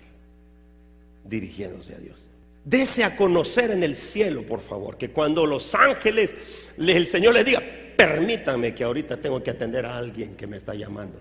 dirigiéndose 1.25 1.95
a 1.95 1.99
Dios. 1.99 2.29
Dese 2.65 3.03
a 3.03 3.17
conocer 3.17 3.71
en 3.73 3.83
el 3.83 3.97
cielo, 3.97 4.47
por 4.47 4.61
favor, 4.61 4.97
que 4.97 5.11
cuando 5.11 5.47
los 5.47 5.75
ángeles, 5.75 6.37
el 6.79 7.07
Señor 7.07 7.35
les 7.35 7.45
diga, 7.45 7.63
permítame 7.97 8.75
que 8.75 8.85
ahorita 8.85 9.17
tengo 9.21 9.43
que 9.43 9.51
atender 9.51 9.85
a 9.85 9.97
alguien 9.97 10.37
que 10.37 10.47
me 10.47 10.59
está 10.59 10.75
llamando. 10.75 11.19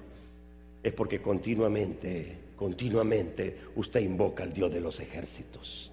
Es 0.83 0.93
porque 0.93 1.21
continuamente, 1.21 2.37
continuamente 2.55 3.57
usted 3.75 4.01
invoca 4.01 4.43
al 4.43 4.53
Dios 4.53 4.71
de 4.71 4.81
los 4.81 4.99
ejércitos 4.99 5.90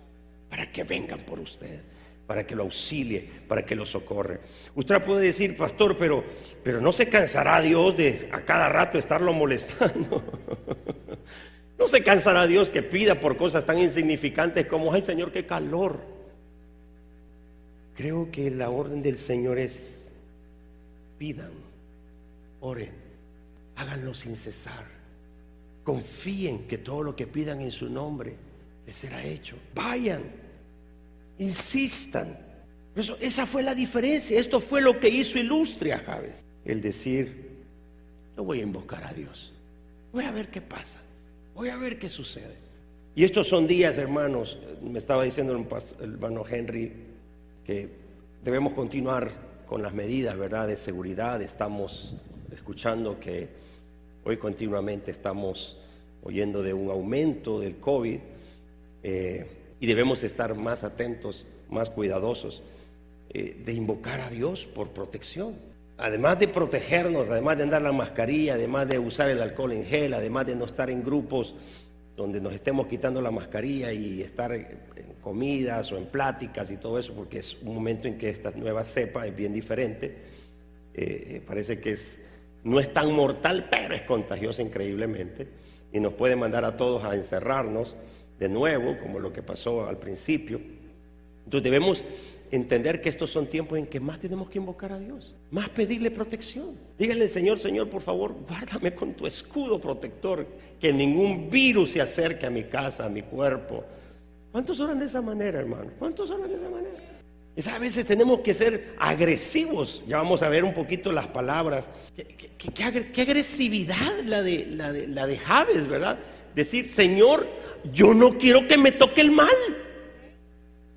para 0.48 0.70
que 0.70 0.84
vengan 0.84 1.20
por 1.20 1.38
usted, 1.40 1.80
para 2.26 2.46
que 2.46 2.54
lo 2.54 2.64
auxilie, 2.64 3.28
para 3.46 3.64
que 3.64 3.74
lo 3.74 3.86
socorre. 3.86 4.40
Usted 4.74 5.02
puede 5.02 5.26
decir, 5.26 5.56
pastor, 5.56 5.96
pero, 5.96 6.24
pero 6.62 6.80
no 6.80 6.92
se 6.92 7.08
cansará 7.08 7.60
Dios 7.60 7.96
de 7.96 8.28
a 8.32 8.42
cada 8.42 8.68
rato 8.68 8.98
estarlo 8.98 9.32
molestando. 9.32 10.22
No 11.78 11.86
se 11.86 12.02
cansará 12.02 12.48
Dios 12.48 12.70
que 12.70 12.82
pida 12.82 13.20
por 13.20 13.36
cosas 13.36 13.64
tan 13.64 13.78
insignificantes 13.78 14.66
como, 14.66 14.92
ay 14.92 15.02
Señor, 15.02 15.30
qué 15.30 15.46
calor. 15.46 16.00
Creo 17.94 18.32
que 18.32 18.50
la 18.50 18.68
orden 18.68 19.00
del 19.00 19.16
Señor 19.16 19.60
es 19.60 20.12
pidan, 21.18 21.52
oren, 22.60 22.92
háganlo 23.76 24.12
sin 24.12 24.34
cesar. 24.34 24.86
Confíen 25.84 26.66
que 26.66 26.78
todo 26.78 27.02
lo 27.04 27.14
que 27.14 27.26
pidan 27.28 27.62
en 27.62 27.70
su 27.70 27.88
nombre 27.88 28.36
será 28.92 29.22
hecho. 29.24 29.56
Vayan, 29.74 30.22
insistan. 31.38 32.38
Esa 33.20 33.46
fue 33.46 33.62
la 33.62 33.74
diferencia. 33.74 34.38
Esto 34.38 34.60
fue 34.60 34.80
lo 34.80 34.98
que 34.98 35.08
hizo 35.08 35.38
ilustre 35.38 35.92
a 35.92 35.98
Javes. 35.98 36.44
El 36.64 36.80
decir, 36.80 37.48
yo 38.36 38.44
voy 38.44 38.60
a 38.60 38.62
invocar 38.62 39.04
a 39.04 39.12
Dios. 39.12 39.52
Voy 40.12 40.24
a 40.24 40.30
ver 40.30 40.48
qué 40.48 40.60
pasa. 40.60 41.00
Voy 41.54 41.68
a 41.68 41.76
ver 41.76 41.98
qué 41.98 42.08
sucede. 42.08 42.56
Y 43.14 43.24
estos 43.24 43.48
son 43.48 43.66
días, 43.66 43.98
hermanos, 43.98 44.58
me 44.82 44.98
estaba 44.98 45.24
diciendo 45.24 45.52
el 45.52 46.12
hermano 46.12 46.44
Henry, 46.48 46.92
que 47.64 47.88
debemos 48.44 48.74
continuar 48.74 49.30
con 49.66 49.82
las 49.82 49.92
medidas 49.92 50.36
¿verdad? 50.38 50.68
de 50.68 50.76
seguridad. 50.76 51.42
Estamos 51.42 52.14
escuchando 52.52 53.18
que 53.20 53.48
hoy 54.24 54.36
continuamente 54.36 55.10
estamos 55.10 55.78
oyendo 56.22 56.62
de 56.62 56.74
un 56.74 56.90
aumento 56.90 57.60
del 57.60 57.76
COVID 57.76 58.18
eh, 59.02 59.46
y 59.80 59.86
debemos 59.86 60.22
estar 60.22 60.54
más 60.54 60.84
atentos, 60.84 61.46
más 61.70 61.90
cuidadosos 61.90 62.62
eh, 63.30 63.56
de 63.64 63.72
invocar 63.72 64.20
a 64.20 64.30
Dios 64.30 64.66
por 64.66 64.90
protección. 64.90 65.56
Además 65.98 66.38
de 66.38 66.48
protegernos, 66.48 67.28
además 67.28 67.56
de 67.56 67.64
andar 67.64 67.82
la 67.82 67.92
mascarilla, 67.92 68.54
además 68.54 68.88
de 68.88 68.98
usar 68.98 69.30
el 69.30 69.42
alcohol 69.42 69.72
en 69.72 69.84
gel, 69.84 70.14
además 70.14 70.46
de 70.46 70.56
no 70.56 70.64
estar 70.64 70.90
en 70.90 71.02
grupos 71.02 71.54
donde 72.16 72.40
nos 72.40 72.52
estemos 72.52 72.86
quitando 72.88 73.20
la 73.20 73.30
mascarilla 73.30 73.92
y 73.92 74.22
estar 74.22 74.52
en 74.52 74.66
comidas 75.20 75.92
o 75.92 75.96
en 75.96 76.06
pláticas 76.06 76.70
y 76.70 76.76
todo 76.76 76.98
eso, 76.98 77.14
porque 77.14 77.38
es 77.38 77.56
un 77.62 77.74
momento 77.74 78.08
en 78.08 78.18
que 78.18 78.30
esta 78.30 78.50
nueva 78.52 78.82
cepa 78.82 79.26
es 79.26 79.36
bien 79.36 79.52
diferente. 79.52 80.16
Eh, 80.94 81.40
parece 81.46 81.80
que 81.80 81.92
es, 81.92 82.20
no 82.64 82.80
es 82.80 82.92
tan 82.92 83.12
mortal, 83.14 83.68
pero 83.70 83.94
es 83.94 84.02
contagiosa 84.02 84.62
increíblemente 84.62 85.46
y 85.92 86.00
nos 86.00 86.14
puede 86.14 86.34
mandar 86.34 86.64
a 86.64 86.76
todos 86.76 87.04
a 87.04 87.14
encerrarnos 87.14 87.96
de 88.38 88.48
nuevo, 88.48 88.96
como 89.00 89.18
lo 89.18 89.32
que 89.32 89.42
pasó 89.42 89.86
al 89.86 89.98
principio. 89.98 90.60
Entonces 91.44 91.64
debemos 91.64 92.04
entender 92.50 93.00
que 93.00 93.08
estos 93.08 93.30
son 93.30 93.46
tiempos 93.46 93.78
en 93.78 93.86
que 93.86 94.00
más 94.00 94.18
tenemos 94.18 94.48
que 94.48 94.58
invocar 94.58 94.92
a 94.92 94.98
Dios, 94.98 95.34
más 95.50 95.68
pedirle 95.68 96.10
protección. 96.10 96.76
Dígale 96.98 97.22
al 97.22 97.28
Señor, 97.28 97.58
Señor, 97.58 97.88
por 97.88 98.02
favor, 98.02 98.34
guárdame 98.48 98.94
con 98.94 99.14
tu 99.14 99.26
escudo 99.26 99.80
protector, 99.80 100.46
que 100.80 100.92
ningún 100.92 101.50
virus 101.50 101.92
se 101.92 102.00
acerque 102.00 102.46
a 102.46 102.50
mi 102.50 102.64
casa, 102.64 103.06
a 103.06 103.08
mi 103.08 103.22
cuerpo. 103.22 103.84
¿Cuántos 104.52 104.80
oran 104.80 104.98
de 104.98 105.06
esa 105.06 105.20
manera, 105.20 105.58
hermano? 105.58 105.90
¿Cuántos 105.98 106.30
oran 106.30 106.48
de 106.48 106.56
esa 106.56 106.68
manera? 106.68 107.08
Y 107.58 107.68
a 107.68 107.78
veces 107.80 108.06
tenemos 108.06 108.40
que 108.40 108.54
ser 108.54 108.94
agresivos. 109.00 110.00
Ya 110.06 110.18
vamos 110.18 110.44
a 110.44 110.48
ver 110.48 110.62
un 110.62 110.72
poquito 110.72 111.10
las 111.10 111.26
palabras. 111.26 111.90
Qué, 112.56 112.84
agresividad 113.20 114.20
la 114.24 114.42
de, 114.42 114.66
la, 114.66 114.92
de, 114.92 115.40
¿verdad? 115.88 116.20
Decir, 116.54 116.86
Señor, 116.86 117.48
yo 117.92 118.14
no 118.14 118.38
quiero 118.38 118.66
que 118.66 118.76
me 118.76 118.92
toque 118.92 119.20
el 119.20 119.30
mal. 119.30 119.54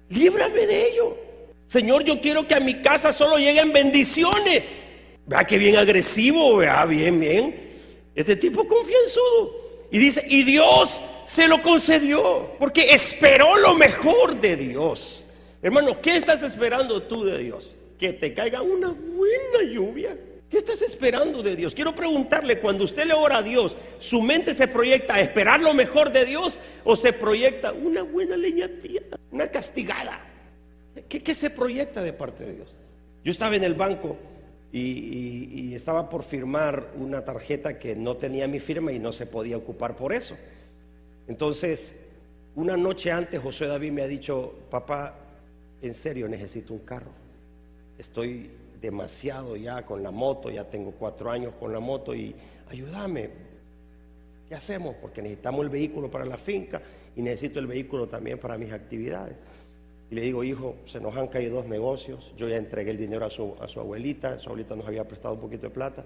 Líbrame 0.10 0.68
de 0.68 0.90
ello. 0.90 1.18
Señor, 1.68 2.04
yo 2.04 2.20
quiero 2.20 2.48
que 2.48 2.56
a 2.56 2.60
mi 2.60 2.82
casa 2.82 3.14
solo 3.14 3.38
lleguen 3.38 3.72
bendiciones. 3.72 4.92
Vea 5.26 5.46
que 5.46 5.58
bien 5.58 5.78
agresivo, 5.78 6.58
vea, 6.58 6.86
bien, 6.86 7.20
bien. 7.20 7.56
Este 8.14 8.36
tipo 8.36 8.68
confianzudo. 8.68 9.62
Y 9.92 10.00
dice, 10.00 10.24
y 10.28 10.44
Dios 10.44 11.02
se 11.26 11.48
lo 11.48 11.62
concedió, 11.62 12.56
porque 12.60 12.94
esperó 12.94 13.58
lo 13.58 13.76
mejor 13.76 14.40
de 14.40 14.56
Dios. 14.56 15.26
Hermano, 15.62 16.02
¿qué 16.02 16.16
estás 16.16 16.44
esperando 16.44 17.04
tú 17.04 17.24
de 17.26 17.38
Dios? 17.38 17.78
Que 18.00 18.14
te 18.14 18.34
caiga 18.34 18.62
una 18.62 18.90
buena 18.90 19.72
lluvia. 19.72 20.18
¿Qué 20.52 20.58
estás 20.58 20.82
esperando 20.82 21.42
de 21.42 21.56
Dios? 21.56 21.74
Quiero 21.74 21.96
preguntarle, 21.96 22.60
cuando 22.60 22.84
usted 22.84 23.06
le 23.06 23.14
ora 23.14 23.38
a 23.38 23.42
Dios, 23.42 23.78
¿su 24.00 24.22
mente 24.22 24.54
se 24.54 24.68
proyecta 24.68 25.14
a 25.14 25.22
esperar 25.22 25.62
lo 25.62 25.74
mejor 25.74 26.12
de 26.12 26.26
Dios 26.26 26.60
o 26.84 26.98
se 26.98 27.14
proyecta 27.14 27.72
una 27.72 28.04
buena 28.04 28.36
leñatía, 28.36 29.02
una 29.32 29.48
castigada? 29.48 30.20
¿Qué, 31.08 31.34
se 31.34 31.52
proyecta 31.52 32.02
de 32.02 32.12
parte 32.12 32.44
de 32.44 32.56
Dios? 32.56 32.78
Yo 33.24 33.32
estaba 33.32 33.56
en 33.56 33.64
el 33.64 33.76
banco 33.76 34.18
y, 34.74 35.74
estaba 35.74 36.10
por 36.10 36.22
firmar 36.22 36.92
una 36.98 37.24
tarjeta 37.24 37.80
que 37.80 37.96
no 37.96 38.18
tenía 38.18 38.46
mi 38.46 38.60
firma 38.60 38.92
y 38.92 39.00
no 39.00 39.14
se 39.14 39.28
podía 39.28 39.56
ocupar 39.56 39.96
por 39.96 40.12
eso. 40.12 40.36
Entonces, 41.30 41.96
una 42.56 42.76
noche 42.76 43.10
antes 43.10 43.40
José 43.40 43.68
David 43.68 43.92
me 43.94 44.02
ha 44.02 44.08
dicho, 44.08 44.54
papá, 44.70 45.16
en 45.82 45.94
serio 45.94 46.28
necesito 46.28 46.74
un 46.74 46.82
carro. 46.82 47.12
Estoy 47.98 48.52
demasiado 48.82 49.56
ya 49.56 49.86
con 49.86 50.02
la 50.02 50.12
moto, 50.12 50.50
ya 50.50 50.64
tengo 50.64 50.92
cuatro 50.92 51.30
años 51.30 51.54
con 51.60 51.72
la 51.72 51.80
moto 51.80 52.16
y 52.16 52.36
ayúdame. 52.70 53.30
¿Qué 54.50 54.56
hacemos? 54.56 54.96
Porque 55.00 55.22
necesitamos 55.22 55.64
el 55.64 55.70
vehículo 55.70 56.10
para 56.10 56.26
la 56.26 56.38
finca 56.38 56.82
y 57.16 57.22
necesito 57.22 57.60
el 57.60 57.68
vehículo 57.68 58.08
también 58.08 58.38
para 58.40 58.58
mis 58.58 58.72
actividades. 58.72 59.36
Y 60.10 60.16
le 60.16 60.22
digo, 60.22 60.44
hijo, 60.44 60.76
se 60.86 61.00
nos 61.00 61.16
han 61.16 61.28
caído 61.28 61.56
dos 61.56 61.68
negocios, 61.68 62.34
yo 62.36 62.50
ya 62.50 62.58
entregué 62.58 62.92
el 62.92 62.98
dinero 62.98 63.26
a 63.26 63.30
su, 63.30 63.56
a 63.62 63.68
su 63.68 63.80
abuelita, 63.80 64.40
su 64.40 64.50
abuelita 64.50 64.76
nos 64.76 64.86
había 64.86 65.06
prestado 65.06 65.36
un 65.36 65.42
poquito 65.42 65.68
de 65.68 65.74
plata 65.74 66.04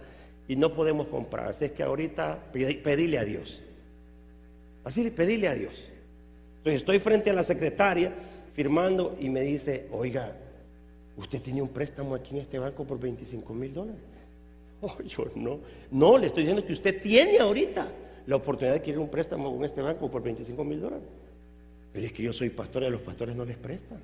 y 0.47 0.55
no 0.55 0.73
podemos 0.75 1.07
comprar. 1.07 1.47
Así 1.47 1.65
es 1.65 1.71
que 1.71 1.81
ahorita 1.81 2.51
pedile 2.51 3.17
a 3.17 3.23
Dios. 3.23 3.63
Así, 4.83 5.09
pedile 5.09 5.47
a 5.47 5.55
Dios. 5.55 5.73
Entonces 6.57 6.81
estoy 6.81 6.99
frente 6.99 7.31
a 7.31 7.33
la 7.33 7.43
secretaria 7.43 8.13
firmando 8.53 9.17
y 9.19 9.29
me 9.29 9.41
dice, 9.41 9.87
oiga, 9.91 10.35
usted 11.17 11.41
tiene 11.41 11.61
un 11.61 11.69
préstamo 11.69 12.15
aquí 12.15 12.35
en 12.35 12.41
este 12.41 12.59
banco 12.59 12.85
por 12.85 12.99
25 12.99 13.53
mil 13.53 13.73
dólares. 13.73 14.01
Oh, 14.81 15.01
yo 15.01 15.25
no, 15.35 15.59
no, 15.89 16.17
le 16.17 16.27
estoy 16.27 16.43
diciendo 16.43 16.63
que 16.63 16.73
usted 16.73 17.01
tiene 17.01 17.39
ahorita 17.39 17.87
la 18.27 18.35
oportunidad 18.35 18.73
de 18.73 18.79
adquirir 18.79 18.99
un 18.99 19.09
préstamo 19.09 19.55
con 19.55 19.63
este 19.63 19.81
banco 19.81 20.11
por 20.11 20.21
25 20.21 20.63
mil 20.63 20.81
dólares. 20.81 21.07
Pero 21.93 22.05
es 22.05 22.11
que 22.11 22.21
yo 22.21 22.33
soy 22.33 22.49
pastor 22.49 22.83
y 22.83 22.87
a 22.87 22.89
los 22.89 23.01
pastores 23.01 23.35
no 23.35 23.45
les 23.45 23.57
prestan. 23.57 23.99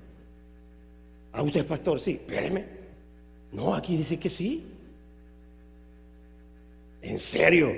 ¿A 1.34 1.44
usted 1.44 1.60
es 1.60 1.66
pastor? 1.66 2.00
Sí, 2.00 2.12
espéreme. 2.12 2.66
No, 3.52 3.76
aquí 3.76 3.98
dice 3.98 4.18
que 4.18 4.30
sí. 4.30 4.64
En 7.02 7.20
serio, 7.20 7.74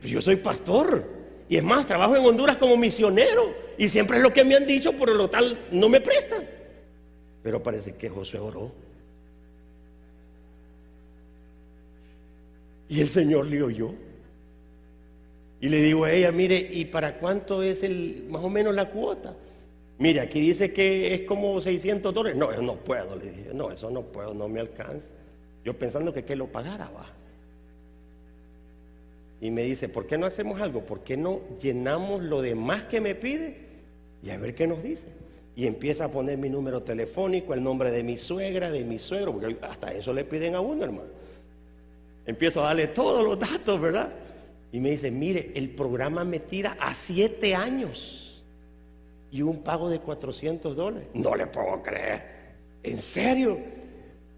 pero 0.00 0.14
yo 0.14 0.22
soy 0.22 0.36
pastor. 0.36 1.04
Y 1.48 1.56
es 1.56 1.64
más, 1.64 1.86
trabajo 1.86 2.16
en 2.16 2.24
Honduras 2.24 2.56
como 2.56 2.76
misionero. 2.76 3.54
Y 3.76 3.88
siempre 3.88 4.16
es 4.16 4.22
lo 4.22 4.32
que 4.32 4.44
me 4.44 4.56
han 4.56 4.66
dicho, 4.66 4.92
por 4.92 5.14
lo 5.14 5.28
tal 5.28 5.58
no 5.70 5.88
me 5.88 6.00
prestan. 6.00 6.57
Pero 7.48 7.62
parece 7.62 7.94
que 7.94 8.10
José 8.10 8.38
oró. 8.38 8.70
Y 12.90 13.00
el 13.00 13.08
Señor 13.08 13.46
le 13.46 13.62
oyó. 13.62 13.94
Y 15.58 15.70
le 15.70 15.80
digo 15.80 16.04
a 16.04 16.12
ella, 16.12 16.30
mire, 16.30 16.58
¿y 16.58 16.84
para 16.84 17.18
cuánto 17.18 17.62
es 17.62 17.84
el 17.84 18.26
más 18.28 18.44
o 18.44 18.50
menos 18.50 18.74
la 18.74 18.90
cuota? 18.90 19.34
Mire, 19.96 20.20
aquí 20.20 20.42
dice 20.42 20.74
que 20.74 21.14
es 21.14 21.22
como 21.22 21.58
600 21.58 22.12
dólares. 22.12 22.38
No, 22.38 22.54
yo 22.54 22.60
no 22.60 22.74
puedo, 22.74 23.16
le 23.16 23.30
dije. 23.30 23.54
No, 23.54 23.72
eso 23.72 23.90
no 23.90 24.02
puedo, 24.02 24.34
no 24.34 24.46
me 24.46 24.60
alcanza. 24.60 25.08
Yo 25.64 25.72
pensando 25.72 26.12
que 26.12 26.26
que 26.26 26.36
lo 26.36 26.48
pagara, 26.48 26.90
va. 26.90 27.06
Y 29.40 29.50
me 29.50 29.62
dice, 29.62 29.88
¿por 29.88 30.06
qué 30.06 30.18
no 30.18 30.26
hacemos 30.26 30.60
algo? 30.60 30.84
¿Por 30.84 31.00
qué 31.00 31.16
no 31.16 31.40
llenamos 31.58 32.22
lo 32.22 32.42
demás 32.42 32.84
que 32.84 33.00
me 33.00 33.14
pide? 33.14 33.56
Y 34.22 34.28
a 34.28 34.36
ver 34.36 34.54
qué 34.54 34.66
nos 34.66 34.82
dice. 34.82 35.08
Y 35.58 35.66
empieza 35.66 36.04
a 36.04 36.08
poner 36.08 36.38
mi 36.38 36.48
número 36.48 36.84
telefónico, 36.84 37.52
el 37.52 37.64
nombre 37.64 37.90
de 37.90 38.04
mi 38.04 38.16
suegra, 38.16 38.70
de 38.70 38.84
mi 38.84 38.96
suegro, 38.96 39.32
porque 39.32 39.56
hasta 39.62 39.92
eso 39.92 40.12
le 40.12 40.22
piden 40.22 40.54
a 40.54 40.60
uno, 40.60 40.84
hermano. 40.84 41.08
Empiezo 42.24 42.60
a 42.60 42.68
darle 42.68 42.86
todos 42.86 43.24
los 43.24 43.36
datos, 43.36 43.80
¿verdad? 43.80 44.08
Y 44.70 44.78
me 44.78 44.90
dice, 44.90 45.10
mire, 45.10 45.50
el 45.56 45.70
programa 45.70 46.22
me 46.22 46.38
tira 46.38 46.76
a 46.78 46.94
siete 46.94 47.56
años 47.56 48.40
y 49.32 49.42
un 49.42 49.64
pago 49.64 49.90
de 49.90 49.98
400 49.98 50.76
dólares. 50.76 51.08
No 51.14 51.34
le 51.34 51.48
puedo 51.48 51.82
creer. 51.82 52.22
¿En 52.84 52.96
serio? 52.96 53.58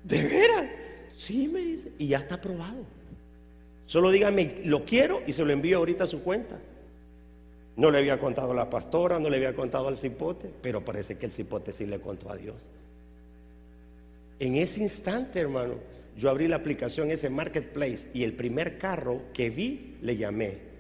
¿De 0.03 0.23
veras? 0.23 0.71
Sí, 1.09 1.49
me 1.49 1.61
dice. 1.61 1.93
Y 1.99 2.07
ya 2.07 2.17
está 2.21 2.37
aprobado. 2.37 2.83
Solo 3.85 4.11
dígame, 4.11 4.55
lo 4.65 4.87
quiero 4.87 5.21
y 5.27 5.35
se 5.35 5.45
lo 5.45 5.53
envío 5.53 5.77
ahorita 5.77 6.05
a 6.05 6.07
su 6.07 6.23
cuenta. 6.23 6.59
No 7.77 7.91
le 7.91 7.99
había 7.99 8.19
contado 8.19 8.53
a 8.53 8.55
la 8.55 8.69
pastora, 8.69 9.19
no 9.19 9.31
le 9.31 9.37
había 9.37 9.55
contado 9.55 9.89
al 9.89 9.97
cipote, 9.97 10.50
pero 10.61 10.85
parece 10.85 11.17
que 11.17 11.27
el 11.27 11.33
cipote 11.33 11.73
sí 11.73 11.87
le 11.87 12.00
contó 12.00 12.31
a 12.31 12.37
Dios. 12.37 12.69
En 14.39 14.57
ese 14.57 14.83
instante, 14.83 15.41
hermano, 15.41 15.75
yo 16.17 16.31
abrí 16.31 16.49
la 16.49 16.57
aplicación, 16.57 17.11
ese 17.11 17.31
marketplace, 17.31 18.09
y 18.12 18.25
el 18.25 18.35
primer 18.35 18.79
carro 18.79 19.23
que 19.33 19.50
vi, 19.50 19.97
le 20.03 20.17
llamé 20.17 20.71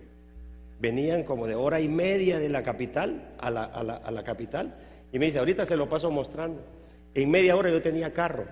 venían 0.80 1.24
como 1.24 1.46
de 1.46 1.54
hora 1.54 1.80
y 1.80 1.88
media 1.88 2.38
de 2.38 2.48
la 2.48 2.62
capital 2.62 3.34
a 3.38 3.50
la, 3.50 4.22
capital. 4.24 4.74
Y 5.12 5.18
me 5.18 5.26
dice, 5.26 5.38
ahorita 5.38 5.66
se 5.66 5.76
lo 5.76 5.88
paso 5.88 6.10
mostrando. 6.10 6.62
En 7.14 7.30
media 7.30 7.56
hora 7.56 7.70
yo 7.70 7.82
tenía 7.82 8.12
carro. 8.12 8.46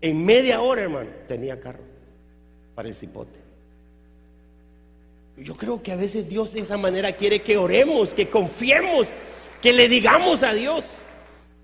En 0.00 0.24
media 0.24 0.60
hora, 0.60 0.82
hermano, 0.82 1.10
tenía 1.28 1.60
carro 1.60 1.84
para 2.74 2.88
el 2.88 2.94
cipote. 2.94 3.45
Yo 5.36 5.54
creo 5.54 5.82
que 5.82 5.92
a 5.92 5.96
veces 5.96 6.28
Dios 6.28 6.52
de 6.52 6.60
esa 6.60 6.76
manera 6.78 7.16
quiere 7.16 7.42
que 7.42 7.56
oremos, 7.56 8.14
que 8.14 8.26
confiemos, 8.28 9.08
que 9.60 9.72
le 9.72 9.88
digamos 9.88 10.42
a 10.42 10.54
Dios. 10.54 11.02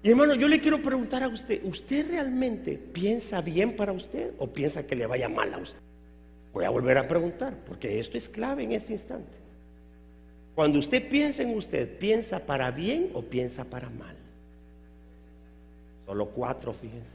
Y 0.02 0.10
hermano, 0.10 0.34
yo 0.34 0.48
le 0.48 0.60
quiero 0.60 0.82
preguntar 0.82 1.22
a 1.22 1.28
usted, 1.28 1.64
¿usted 1.64 2.08
realmente 2.08 2.76
piensa 2.76 3.40
bien 3.40 3.76
para 3.76 3.92
usted 3.92 4.32
o 4.38 4.48
piensa 4.48 4.86
que 4.86 4.96
le 4.96 5.06
vaya 5.06 5.28
mal 5.28 5.54
a 5.54 5.58
usted? 5.58 5.78
Voy 6.52 6.64
a 6.64 6.70
volver 6.70 6.98
a 6.98 7.08
preguntar, 7.08 7.54
porque 7.64 7.98
esto 7.98 8.18
es 8.18 8.28
clave 8.28 8.64
en 8.64 8.72
este 8.72 8.92
instante. 8.92 9.32
Cuando 10.54 10.78
usted 10.78 11.08
piensa 11.08 11.42
en 11.42 11.56
usted, 11.56 11.98
¿piensa 11.98 12.40
para 12.40 12.70
bien 12.70 13.10
o 13.14 13.22
piensa 13.22 13.64
para 13.64 13.88
mal? 13.88 14.16
Solo 16.04 16.26
cuatro, 16.26 16.74
fíjense. 16.74 17.12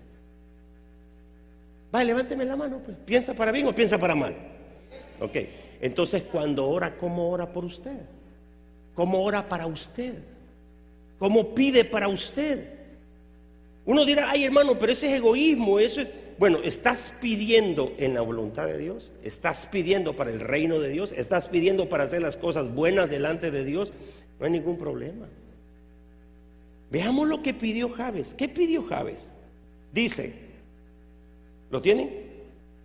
Vale, 1.92 2.06
levánteme 2.06 2.46
la 2.46 2.56
mano, 2.56 2.80
pues. 2.84 2.98
¿Piensa 3.06 3.34
para 3.34 3.52
bien 3.52 3.68
o 3.68 3.76
piensa 3.76 3.98
para 4.00 4.16
mal? 4.16 4.36
Ok. 5.20 5.36
Entonces, 5.82 6.24
cuando 6.24 6.68
ora, 6.68 6.98
¿cómo 6.98 7.30
ora 7.30 7.52
por 7.52 7.66
usted? 7.66 8.00
¿Cómo 8.96 9.24
ora 9.24 9.48
para 9.48 9.68
usted? 9.68 10.16
¿Cómo 11.20 11.54
pide 11.54 11.86
para 11.86 12.08
usted? 12.08 12.78
Uno 13.86 14.06
dirá, 14.06 14.30
ay 14.30 14.44
hermano, 14.44 14.78
pero 14.78 14.92
ese 14.92 15.08
es 15.10 15.18
egoísmo, 15.18 15.80
eso 15.80 16.02
es... 16.02 16.10
Bueno, 16.40 16.60
¿estás 16.64 17.14
pidiendo 17.20 17.94
en 17.98 18.14
la 18.14 18.22
voluntad 18.22 18.68
de 18.68 18.78
Dios? 18.78 19.12
¿Estás 19.24 19.68
pidiendo 19.72 20.16
para 20.16 20.32
el 20.32 20.40
reino 20.40 20.80
de 20.80 20.90
Dios? 20.90 21.12
¿Estás 21.12 21.48
pidiendo 21.48 21.90
para 21.90 22.04
hacer 22.04 22.22
las 22.22 22.38
cosas 22.38 22.74
buenas 22.74 23.10
delante 23.10 23.50
de 23.50 23.64
Dios? 23.64 23.92
No 24.40 24.46
hay 24.46 24.52
ningún 24.52 24.78
problema. 24.78 25.28
Veamos 26.92 27.28
lo 27.28 27.42
que 27.42 27.54
pidió 27.54 27.90
Javes. 27.90 28.36
¿Qué 28.36 28.48
pidió 28.48 28.84
Javes? 28.84 29.32
Dice, 29.92 30.34
¿lo 31.72 31.82
tienen? 31.82 32.10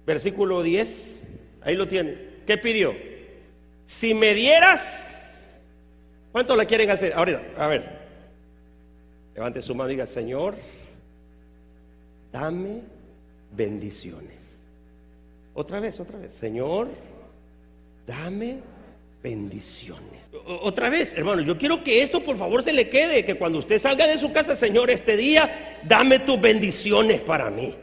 Versículo 0.07 0.63
10, 0.63 1.23
ahí 1.63 1.77
lo 1.77 1.87
tienen. 1.87 2.32
¿Qué 2.47 2.59
pidió? 2.59 2.95
Si 3.87 4.15
me 4.15 4.35
dieras, 4.35 5.49
¿cuánto 6.33 6.57
la 6.57 6.65
quieren 6.65 6.91
hacer? 6.91 7.13
Ahorita, 7.13 7.43
a 7.57 7.67
ver, 7.67 8.03
levante 9.35 9.63
su 9.63 9.75
mano 9.75 9.91
y 9.91 9.95
diga, 9.95 10.07
Señor, 10.07 10.55
dame 12.33 12.81
bendiciones. 13.55 14.59
Otra 15.55 15.81
vez, 15.81 16.01
otra 16.01 16.19
vez. 16.19 16.33
Señor, 16.33 16.89
dame 18.07 18.59
bendiciones. 19.23 20.31
otra 20.47 20.89
vez, 20.89 21.15
hermano, 21.17 21.43
yo 21.43 21.57
quiero 21.57 21.85
que 21.85 22.03
esto 22.03 22.25
por 22.25 22.37
favor 22.37 22.63
se 22.63 22.73
le 22.73 22.89
quede, 22.89 23.25
que 23.25 23.37
cuando 23.37 23.59
usted 23.59 23.79
salga 23.79 24.07
de 24.07 24.19
su 24.19 24.33
casa, 24.33 24.57
Señor, 24.57 24.91
este 24.91 25.17
día, 25.17 25.79
dame 25.85 26.19
tus 26.19 26.41
bendiciones 26.41 27.21
para 27.21 27.51
mí. 27.51 27.75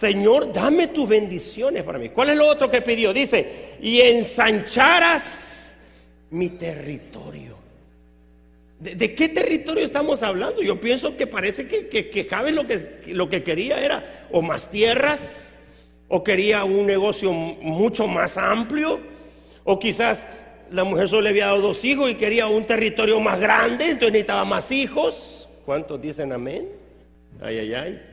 Señor, 0.00 0.50
dame 0.50 0.86
tus 0.86 1.06
bendiciones 1.06 1.82
para 1.82 1.98
mí. 1.98 2.08
¿Cuál 2.08 2.30
es 2.30 2.36
lo 2.38 2.46
otro 2.46 2.70
que 2.70 2.80
pidió? 2.80 3.12
Dice, 3.12 3.76
y 3.82 4.00
ensancharas 4.00 5.76
mi 6.30 6.48
territorio. 6.48 7.56
¿De, 8.78 9.14
qué 9.14 9.28
territorio 9.28 9.84
estamos 9.84 10.22
hablando? 10.22 10.62
Yo 10.62 10.80
pienso 10.80 11.18
que 11.18 11.26
parece 11.26 11.68
que, 11.68 11.88
que, 11.88 12.26
lo 12.50 12.66
que, 12.66 13.02
lo 13.08 13.28
que 13.28 13.42
quería 13.42 13.84
era 13.84 14.26
o 14.32 14.40
más 14.40 14.70
tierras, 14.70 15.58
o 16.08 16.24
quería 16.24 16.64
un 16.64 16.86
negocio 16.86 17.30
mucho 17.30 18.06
más 18.06 18.38
amplio, 18.38 19.00
o 19.64 19.78
quizás 19.78 20.26
la 20.70 20.82
mujer 20.82 21.08
solo 21.08 21.20
le 21.20 21.28
había 21.28 21.48
dado 21.48 21.60
dos 21.60 21.84
hijos 21.84 22.10
y 22.10 22.14
quería 22.14 22.46
un 22.46 22.64
territorio 22.64 23.20
más 23.20 23.38
grande, 23.38 23.84
entonces 23.84 24.12
necesitaba 24.12 24.46
más 24.46 24.72
hijos. 24.72 25.46
¿Cuántos 25.66 26.00
dicen 26.00 26.32
amén? 26.32 26.70
Ay, 27.42 27.58
ay, 27.58 27.74
ay. 27.74 28.09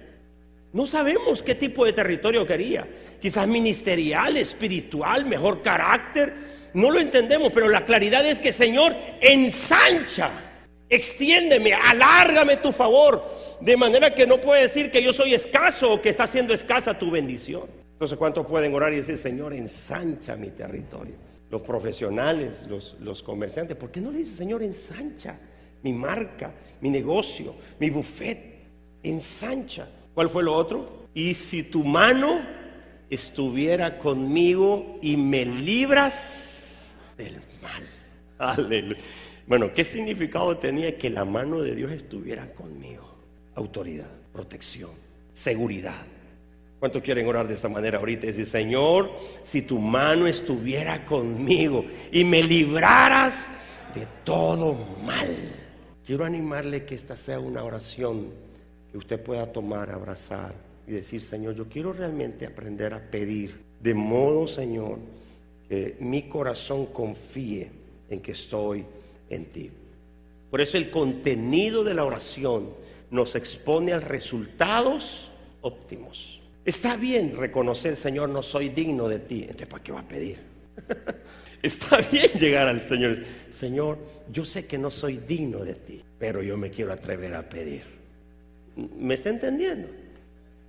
No 0.74 0.86
sabemos 0.86 1.42
qué 1.42 1.56
tipo 1.56 1.86
de 1.86 1.94
territorio 1.94 2.46
quería. 2.46 2.88
Quizás 3.22 3.48
ministerial, 3.48 4.38
espiritual, 4.38 5.26
mejor 5.26 5.62
carácter. 5.62 6.34
No 6.74 6.92
lo 6.92 7.00
entendemos, 7.00 7.52
pero 7.54 7.70
la 7.70 7.86
claridad 7.86 8.26
es 8.26 8.40
que 8.40 8.52
Señor 8.52 8.96
ensancha 9.22 10.48
Extiéndeme, 10.90 11.74
alárgame 11.74 12.58
tu 12.58 12.72
favor, 12.72 13.22
de 13.60 13.76
manera 13.76 14.16
que 14.16 14.26
no 14.26 14.40
puede 14.40 14.62
decir 14.64 14.90
que 14.90 15.04
yo 15.04 15.12
soy 15.12 15.34
escaso 15.34 15.94
o 15.94 16.02
que 16.02 16.10
está 16.10 16.26
siendo 16.28 16.54
escasa 16.54 16.98
tu 16.98 17.12
bendición. 17.12 17.64
Entonces, 17.92 18.18
¿cuántos 18.18 18.46
pueden 18.46 18.74
orar 18.74 18.94
y 18.94 18.98
decir, 18.98 19.18
Señor, 19.18 19.54
ensancha 19.54 20.38
mi 20.38 20.52
territorio? 20.52 21.16
Los 21.50 21.62
profesionales, 21.62 22.66
los, 22.70 22.96
los 23.02 23.22
comerciantes, 23.22 23.76
¿por 23.76 23.92
qué 23.92 24.00
no 24.00 24.12
le 24.12 24.20
dice, 24.20 24.38
Señor, 24.38 24.64
ensancha 24.64 25.38
mi 25.84 25.92
marca, 25.92 26.54
mi 26.80 26.90
negocio, 26.90 27.56
mi 27.80 27.90
buffet? 27.90 28.56
Ensancha. 29.04 29.90
¿Cuál 30.18 30.32
fue 30.32 30.42
lo 30.42 30.56
otro? 30.56 31.06
Y 31.14 31.36
si 31.36 31.62
tu 31.62 31.84
mano 31.84 32.42
estuviera 33.08 34.00
conmigo 34.00 34.98
y 35.00 35.16
me 35.16 35.46
libras 35.46 36.98
del 37.16 37.36
mal. 37.62 37.84
Aleluya. 38.40 39.00
Bueno, 39.46 39.72
¿qué 39.72 39.84
significado 39.84 40.58
tenía 40.58 40.98
que 40.98 41.12
la 41.12 41.24
mano 41.24 41.62
de 41.62 41.76
Dios 41.76 41.92
estuviera 41.92 42.52
conmigo? 42.52 43.14
Autoridad, 43.54 44.10
protección, 44.34 44.90
seguridad. 45.34 46.08
¿Cuántos 46.80 47.04
quieren 47.04 47.28
orar 47.28 47.48
de 47.48 47.54
esa 47.54 47.70
manera 47.70 48.00
ahorita? 48.00 48.26
Decir, 48.26 48.48
Señor, 48.48 49.12
si 49.44 49.62
tu 49.62 49.78
mano 49.78 50.26
estuviera 50.26 51.06
conmigo 51.06 51.86
y 52.12 52.24
me 52.24 52.42
libraras 52.42 53.52
de 53.94 54.08
todo 54.24 54.80
mal. 55.06 55.30
Quiero 56.04 56.26
animarle 56.26 56.86
que 56.86 56.96
esta 56.96 57.16
sea 57.16 57.40
una 57.40 57.64
oración 57.64 58.47
que 58.92 58.98
usted 58.98 59.22
pueda 59.22 59.52
tomar, 59.52 59.92
abrazar 59.92 60.54
y 60.88 60.92
decir, 60.92 61.22
Señor, 61.22 61.56
yo 61.56 61.68
quiero 61.68 61.94
realmente 61.94 62.46
aprender 62.46 62.94
a 62.94 63.02
pedir, 63.02 63.60
de 63.82 63.94
modo, 63.94 64.48
Señor, 64.48 65.00
que 65.68 65.98
mi 66.00 66.24
corazón 66.24 66.88
confíe 66.88 67.70
en 68.10 68.22
que 68.22 68.32
estoy 68.32 68.86
en 69.30 69.46
ti. 69.46 69.70
Por 70.50 70.62
eso 70.62 70.78
el 70.78 70.90
contenido 70.90 71.84
de 71.84 71.94
la 71.94 72.06
oración 72.06 72.70
nos 73.12 73.36
expone 73.36 73.94
a 73.94 74.00
resultados 74.00 75.30
óptimos. 75.62 76.42
Está 76.64 76.96
bien 76.96 77.36
reconocer, 77.36 77.96
Señor, 77.96 78.30
no 78.30 78.42
soy 78.42 78.70
digno 78.70 79.08
de 79.08 79.20
ti. 79.20 79.42
Entonces, 79.42 79.68
¿para 79.68 79.84
qué 79.84 79.92
va 79.92 80.00
a 80.02 80.08
pedir? 80.08 80.38
Está 81.62 81.98
bien 82.12 82.32
llegar 82.40 82.68
al 82.68 82.80
Señor. 82.80 83.20
Señor, 83.50 83.98
yo 84.32 84.46
sé 84.46 84.68
que 84.68 84.78
no 84.78 84.92
soy 84.92 85.18
digno 85.18 85.60
de 85.60 85.74
ti, 85.74 86.02
pero 86.20 86.44
yo 86.44 86.58
me 86.58 86.70
quiero 86.70 86.94
atrever 86.94 87.36
a 87.36 87.48
pedir. 87.48 87.97
¿Me 88.78 89.16
está 89.16 89.30
entendiendo? 89.30 89.90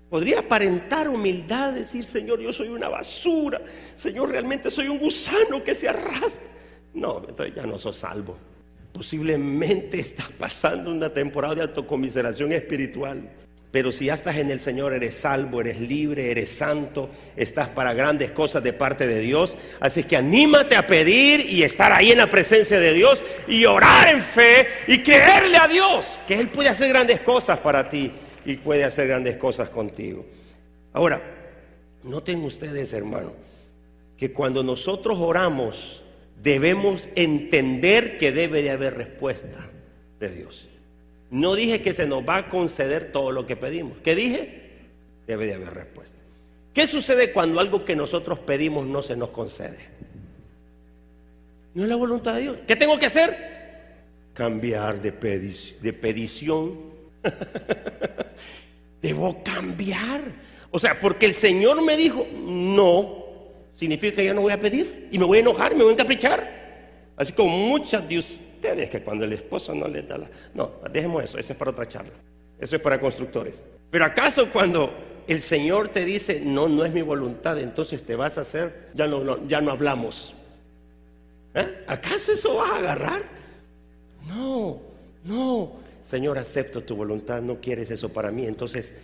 Podría 0.09 0.39
aparentar 0.39 1.09
humildad, 1.09 1.75
decir, 1.75 2.03
Señor, 2.03 2.41
yo 2.41 2.53
soy 2.53 2.69
una 2.69 2.89
basura. 2.89 3.61
Señor, 3.95 4.31
realmente 4.31 4.71
soy 4.71 4.89
un 4.89 4.99
gusano 4.99 5.63
que 5.63 5.75
se 5.75 5.89
arrastra. 5.89 6.49
No, 6.95 7.23
entonces 7.29 7.55
ya 7.55 7.67
no 7.67 7.79
sos 7.79 7.97
salvo. 7.97 8.37
Posiblemente 8.93 9.99
estás 10.01 10.31
pasando 10.31 10.91
una 10.91 11.13
temporada 11.13 11.57
de 11.57 11.63
autocomiseración 11.63 12.53
espiritual. 12.53 13.31
Pero 13.71 13.93
si 13.93 14.07
ya 14.07 14.15
estás 14.15 14.37
en 14.37 14.51
el 14.51 14.61
Señor, 14.61 14.95
eres 14.95 15.15
salvo, 15.15 15.61
eres 15.61 15.79
libre, 15.79 16.31
eres 16.31 16.51
santo, 16.51 17.11
estás 17.37 17.69
para 17.69 17.93
grandes 17.93 18.31
cosas 18.31 18.63
de 18.63 18.73
parte 18.73 19.07
de 19.07 19.21
Dios. 19.21 19.59
Así 19.79 20.05
que 20.05 20.17
anímate 20.17 20.75
a 20.75 20.87
pedir 20.87 21.41
y 21.41 21.63
estar 21.63 21.93
ahí 21.93 22.11
en 22.11 22.19
la 22.19 22.31
presencia 22.31 22.81
de 22.81 22.95
Dios 22.95 23.23
y 23.47 23.67
orar 23.67 24.09
en 24.09 24.23
fe 24.23 24.67
y 24.87 25.03
creerle 25.03 25.59
a 25.59 25.69
Dios 25.69 26.19
que 26.27 26.41
Él 26.41 26.49
puede 26.49 26.71
hacer 26.71 26.89
grandes 26.89 27.21
cosas 27.21 27.59
para 27.59 27.89
ti 27.89 28.11
y 28.47 28.57
puede 28.57 28.85
hacer 28.85 29.07
grandes 29.07 29.37
cosas 29.37 29.69
contigo. 29.69 30.25
Ahora, 30.95 31.21
noten 32.05 32.43
ustedes, 32.45 32.95
hermano, 32.95 33.35
que 34.17 34.33
cuando 34.33 34.63
nosotros 34.63 35.19
oramos, 35.21 36.03
debemos 36.43 37.11
entender 37.15 38.17
que 38.17 38.33
debe 38.33 38.63
de 38.63 38.71
haber 38.71 38.95
respuesta 38.95 39.69
de 40.19 40.31
Dios. 40.31 40.67
No 41.31 41.55
dije 41.55 41.83
que 41.83 41.93
se 41.93 42.07
nos 42.07 42.27
va 42.27 42.37
a 42.37 42.49
conceder 42.49 43.13
todo 43.13 43.33
lo 43.33 43.47
que 43.47 43.57
pedimos. 43.57 43.99
¿Qué 44.03 44.15
dije? 44.15 44.71
Debe 45.27 45.47
de 45.47 45.55
haber 45.55 45.75
respuesta. 45.75 46.17
¿Qué 46.73 46.87
sucede 46.87 47.33
cuando 47.33 47.61
algo 47.61 47.85
que 47.85 47.95
nosotros 47.95 48.39
pedimos 48.39 48.87
no 48.87 49.03
se 49.03 49.17
nos 49.17 49.31
concede? 49.31 49.79
No 51.75 51.83
es 51.83 51.89
la 51.89 51.97
voluntad 51.97 52.35
de 52.35 52.41
Dios. 52.43 52.57
¿Qué 52.67 52.77
tengo 52.77 52.99
que 52.99 53.07
hacer? 53.07 53.37
Cambiar 54.33 55.01
de, 55.01 55.11
de 55.11 55.93
petición. 55.93 56.79
Debo 59.03 59.43
cambiar. 59.43 60.23
O 60.71 60.79
sea, 60.79 60.99
porque 60.99 61.27
el 61.27 61.35
Señor 61.35 61.83
me 61.83 61.97
dijo, 61.97 62.27
no, 62.33 63.25
significa 63.75 64.17
que 64.17 64.25
ya 64.25 64.35
no 64.35 64.43
voy 64.43 64.53
a 64.53 64.61
pedir 64.61 65.09
y 65.11 65.19
me 65.19 65.25
voy 65.25 65.39
a 65.39 65.41
enojar, 65.41 65.75
me 65.75 65.83
voy 65.83 65.91
a 65.91 65.95
encaprichar. 65.95 66.59
Así 67.17 67.33
como 67.33 67.57
muchas 67.57 68.09
de 68.09 68.19
ustedes 68.19 68.48
que 68.61 69.03
cuando 69.03 69.25
el 69.25 69.33
esposo 69.33 69.75
no 69.75 69.89
les 69.89 70.07
da 70.07 70.19
la... 70.19 70.31
No, 70.55 70.73
dejemos 70.93 71.25
eso, 71.25 71.39
eso 71.39 71.53
es 71.53 71.59
para 71.59 71.71
otra 71.71 71.87
charla. 71.87 72.13
Eso 72.59 72.77
es 72.77 72.83
para 72.83 73.01
constructores. 73.01 73.65
Pero 73.91 74.05
acaso 74.05 74.51
cuando 74.51 74.93
el 75.27 75.41
Señor 75.41 75.89
te 75.89 76.05
dice, 76.05 76.41
no, 76.45 76.69
no 76.69 76.85
es 76.85 76.93
mi 76.93 77.03
voluntad, 77.03 77.59
entonces 77.59 78.03
te 78.05 78.17
vas 78.17 78.39
a 78.39 78.43
hacer, 78.43 78.89
ya 78.95 79.07
no, 79.07 79.47
ya 79.47 79.61
no 79.61 79.71
hablamos. 79.71 80.35
¿Eh? 81.55 81.85
¿Acaso 81.87 82.33
eso 82.33 82.57
vas 82.57 82.71
a 82.71 82.77
agarrar? 82.77 83.23
No, 84.27 84.81
no. 85.25 85.73
Señor, 86.03 86.39
acepto 86.39 86.83
tu 86.83 86.97
voluntad, 86.97 87.43
no 87.43 87.61
quieres 87.61 87.91
eso 87.91 88.09
para 88.09 88.31
mí, 88.31 88.47
entonces 88.47 88.95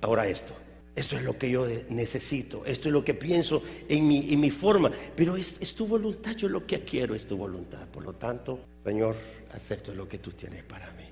ahora 0.00 0.26
esto. 0.26 0.52
Esto 1.00 1.16
es 1.16 1.22
lo 1.22 1.38
que 1.38 1.48
yo 1.48 1.66
necesito, 1.88 2.66
esto 2.66 2.90
es 2.90 2.92
lo 2.92 3.02
que 3.02 3.14
pienso 3.14 3.62
en 3.88 4.06
mi, 4.06 4.50
forma, 4.50 4.92
pero 5.16 5.34
es, 5.34 5.74
tu 5.74 5.86
voluntad, 5.86 6.36
yo 6.36 6.46
lo 6.46 6.66
que 6.66 6.84
quiero 6.84 7.14
es 7.14 7.26
tu 7.26 7.38
voluntad. 7.38 7.88
Por 7.88 8.04
lo 8.04 8.12
tanto, 8.12 8.60
Señor, 8.84 9.16
acepto 9.54 9.94
lo 9.94 10.06
que 10.06 10.18
tú 10.18 10.32
tienes 10.32 10.62
para 10.62 10.92
mí. 10.92 11.04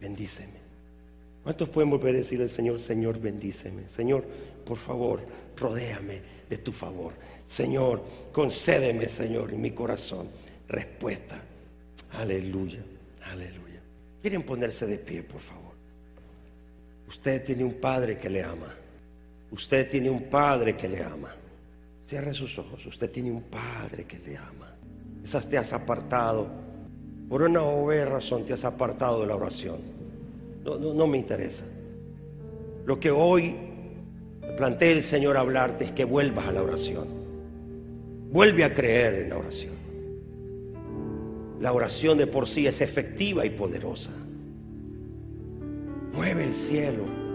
Bendíceme. 0.00 0.58
¿Cuántos 1.44 1.68
pueden 1.68 1.88
volver 1.88 2.16
a 2.16 2.18
decir 2.18 2.42
al 2.42 2.48
Señor, 2.48 2.80
Señor, 2.80 3.20
bendíceme? 3.20 3.86
Señor, 3.86 4.24
por 4.64 4.76
favor, 4.76 5.20
rodéame 5.56 6.20
de 6.50 6.58
tu 6.58 6.72
favor. 6.72 7.12
Señor, 7.46 8.02
concédeme, 8.32 9.08
Señor, 9.08 9.52
en 9.52 9.60
mi 9.60 9.70
corazón 9.70 10.26
respuesta. 10.66 11.40
Aleluya, 12.14 12.80
aleluya. 13.22 13.80
¿Quieren 14.20 14.42
ponerse 14.42 14.84
de 14.84 14.98
pie, 14.98 15.22
por 15.22 15.40
favor? 15.40 15.74
Usted 17.06 17.44
tiene 17.44 17.62
un 17.62 17.74
padre 17.74 18.18
que 18.18 18.28
le 18.28 18.42
ama. 18.42 18.74
Usted 19.56 19.88
tiene 19.88 20.10
un 20.10 20.24
padre 20.24 20.76
que 20.76 20.86
le 20.86 21.02
ama. 21.02 21.34
Cierre 22.04 22.34
sus 22.34 22.58
ojos. 22.58 22.84
Usted 22.84 23.10
tiene 23.10 23.32
un 23.32 23.44
padre 23.44 24.04
que 24.04 24.18
le 24.18 24.36
ama. 24.36 24.76
Quizás 25.22 25.48
te 25.48 25.56
has 25.56 25.72
apartado. 25.72 26.46
Por 27.26 27.40
una 27.40 27.62
o 27.62 27.90
razón 27.90 28.44
te 28.44 28.52
has 28.52 28.66
apartado 28.66 29.22
de 29.22 29.26
la 29.26 29.34
oración. 29.34 29.78
No, 30.62 30.76
no, 30.76 31.06
me 31.06 31.16
interesa. 31.16 31.64
Lo 32.84 33.00
que 33.00 33.10
hoy 33.10 33.56
plantea 34.58 34.90
el 34.90 35.02
Señor 35.02 35.38
hablarte 35.38 35.84
es 35.84 35.92
que 35.92 36.04
vuelvas 36.04 36.48
a 36.48 36.52
la 36.52 36.62
oración. 36.62 37.08
Vuelve 38.30 38.62
a 38.62 38.74
creer 38.74 39.22
en 39.22 39.30
la 39.30 39.38
oración. 39.38 39.74
La 41.60 41.72
oración 41.72 42.18
de 42.18 42.26
por 42.26 42.46
sí 42.46 42.66
es 42.66 42.82
efectiva 42.82 43.46
y 43.46 43.50
poderosa. 43.50 44.12
Mueve 46.12 46.44
el 46.44 46.52
cielo 46.52 47.25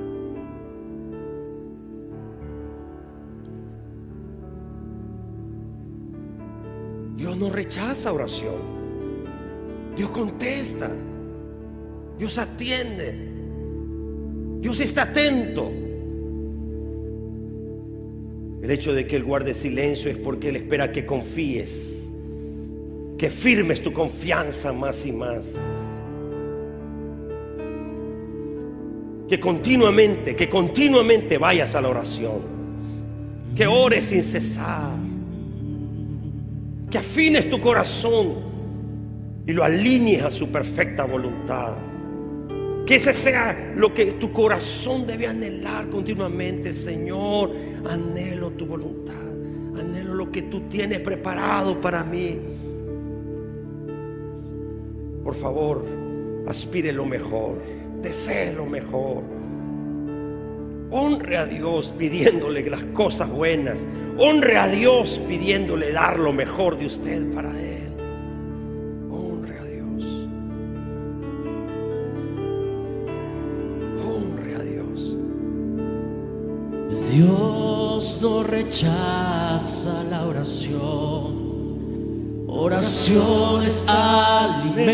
no 7.42 7.50
rechaza 7.50 8.14
oración. 8.14 8.54
Dios 9.98 10.12
contesta. 10.12 10.92
Dios 12.18 12.38
atiende. 12.38 13.16
Dios 14.60 14.80
está 14.80 15.02
atento. 15.04 15.72
El 18.62 18.70
hecho 18.70 18.94
de 18.94 19.08
que 19.08 19.16
Él 19.16 19.24
guarde 19.24 19.56
silencio 19.56 20.12
es 20.12 20.20
porque 20.20 20.50
Él 20.50 20.58
espera 20.58 20.92
que 20.92 21.04
confíes, 21.04 22.04
que 23.18 23.32
firmes 23.32 23.82
tu 23.82 23.92
confianza 23.92 24.72
más 24.72 25.04
y 25.08 25.12
más. 25.12 25.58
Que 29.28 29.40
continuamente, 29.40 30.36
que 30.36 30.48
continuamente 30.48 31.40
vayas 31.40 31.74
a 31.74 31.82
la 31.82 31.90
oración, 31.90 32.42
que 33.56 33.66
ores 33.66 34.04
sin 34.04 34.24
cesar 34.24 35.11
que 36.92 36.98
afines 36.98 37.50
tu 37.50 37.60
corazón 37.62 38.36
y 39.48 39.54
lo 39.54 39.64
alinees 39.64 40.24
a 40.24 40.30
su 40.30 40.50
perfecta 40.50 41.06
voluntad. 41.06 41.78
Que 42.86 42.96
ese 42.96 43.14
sea 43.14 43.74
lo 43.76 43.94
que 43.94 44.14
tu 44.14 44.34
corazón 44.34 45.08
debe 45.08 45.26
anhelar 45.26 45.90
continuamente, 45.90 46.74
Señor. 46.74 47.52
Anhelo 47.90 48.52
tu 48.52 48.66
voluntad, 48.66 49.30
anhelo 49.80 50.14
lo 50.14 50.32
que 50.32 50.44
tú 50.44 50.62
tienes 50.68 51.00
preparado 51.00 51.80
para 51.80 52.04
mí. 52.04 52.38
Por 55.24 55.36
favor, 55.36 55.86
aspire 56.48 56.92
lo 56.92 57.06
mejor, 57.06 57.62
desee 58.02 58.54
lo 58.54 58.66
mejor. 58.66 59.24
Honre 60.94 61.38
a 61.38 61.46
Dios 61.46 61.94
pidiéndole 61.98 62.70
las 62.70 62.84
cosas 62.94 63.30
buenas. 63.30 63.88
Honre 64.18 64.58
a 64.58 64.68
Dios 64.68 65.22
pidiéndole 65.26 65.94
dar 65.94 66.20
lo 66.20 66.34
mejor 66.34 66.78
de 66.78 66.88
usted 66.88 67.34
para 67.34 67.50
Él. 67.52 67.94
Honre 69.10 69.58
a 69.58 69.64
Dios. 69.64 70.04
Honre 74.06 74.56
a 74.56 74.60
Dios. 74.60 75.16
Dios 77.10 78.20
no 78.22 78.44
rechaza 78.44 80.04
la 80.10 80.26
oración. 80.26 81.40
Oración 82.48 83.64
es 83.64 83.88
alimento. 83.88 84.92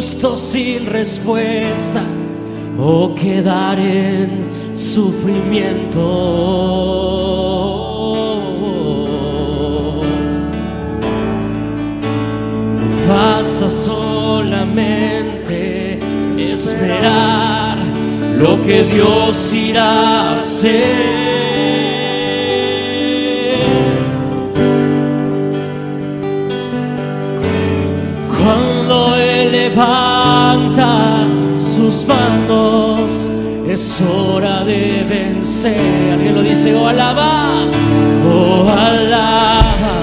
Sin 0.00 0.86
respuesta 0.86 2.02
o 2.78 3.14
quedar 3.14 3.78
en 3.78 4.48
sufrimiento. 4.74 6.00
Basta 13.06 13.68
solamente 13.68 14.80
esperar 16.36 17.76
lo 18.38 18.62
que 18.62 18.84
Dios 18.84 19.52
irá 19.52 20.30
a 20.30 20.34
hacer. 20.34 21.19
Manos, 32.06 33.30
es 33.68 34.00
hora 34.00 34.64
de 34.64 35.04
vencer. 35.08 36.12
Alguien 36.12 36.34
lo 36.34 36.42
dice, 36.42 36.74
oh 36.74 36.86
alaba, 36.86 37.64
oh 38.28 38.68
alaba, 38.68 39.94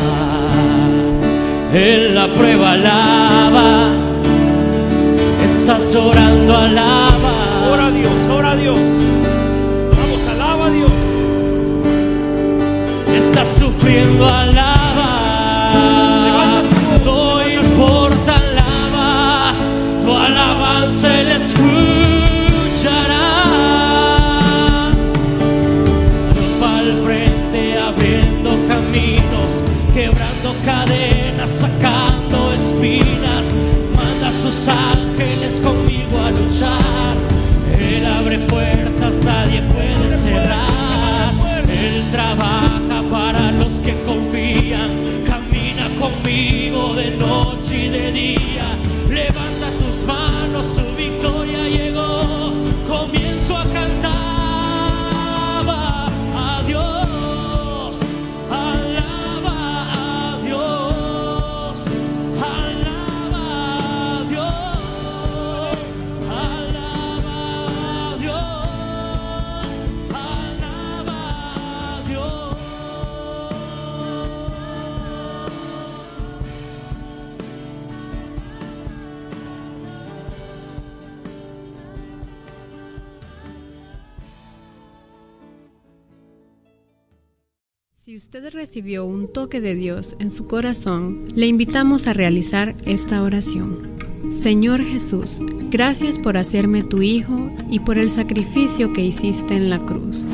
en 1.73 2.15
la 2.15 2.31
prueba 2.33 2.73
alaba, 2.73 3.91
estás 5.43 5.95
orando, 5.95 6.55
alaba. 6.55 7.07
De 46.97 47.12
noche 47.17 47.86
y 47.86 47.89
de 47.89 48.12
día. 48.12 48.77
Usted 88.17 88.51
recibió 88.51 89.06
un 89.06 89.32
toque 89.32 89.62
de 89.62 89.75
Dios 89.75 90.15
en 90.19 90.32
su 90.32 90.47
corazón, 90.47 91.25
le 91.36 91.45
invitamos 91.45 92.08
a 92.08 92.13
realizar 92.13 92.73
esta 92.84 93.21
oración. 93.21 93.91
Señor 94.32 94.82
Jesús, 94.82 95.39
gracias 95.69 96.17
por 96.17 96.36
hacerme 96.36 96.82
tu 96.82 97.03
Hijo 97.03 97.51
y 97.69 97.80
por 97.80 97.99
el 97.99 98.10
sacrificio 98.10 98.91
que 98.91 99.06
hiciste 99.06 99.56
en 99.56 99.69
la 99.69 99.77
cruz. 99.77 100.25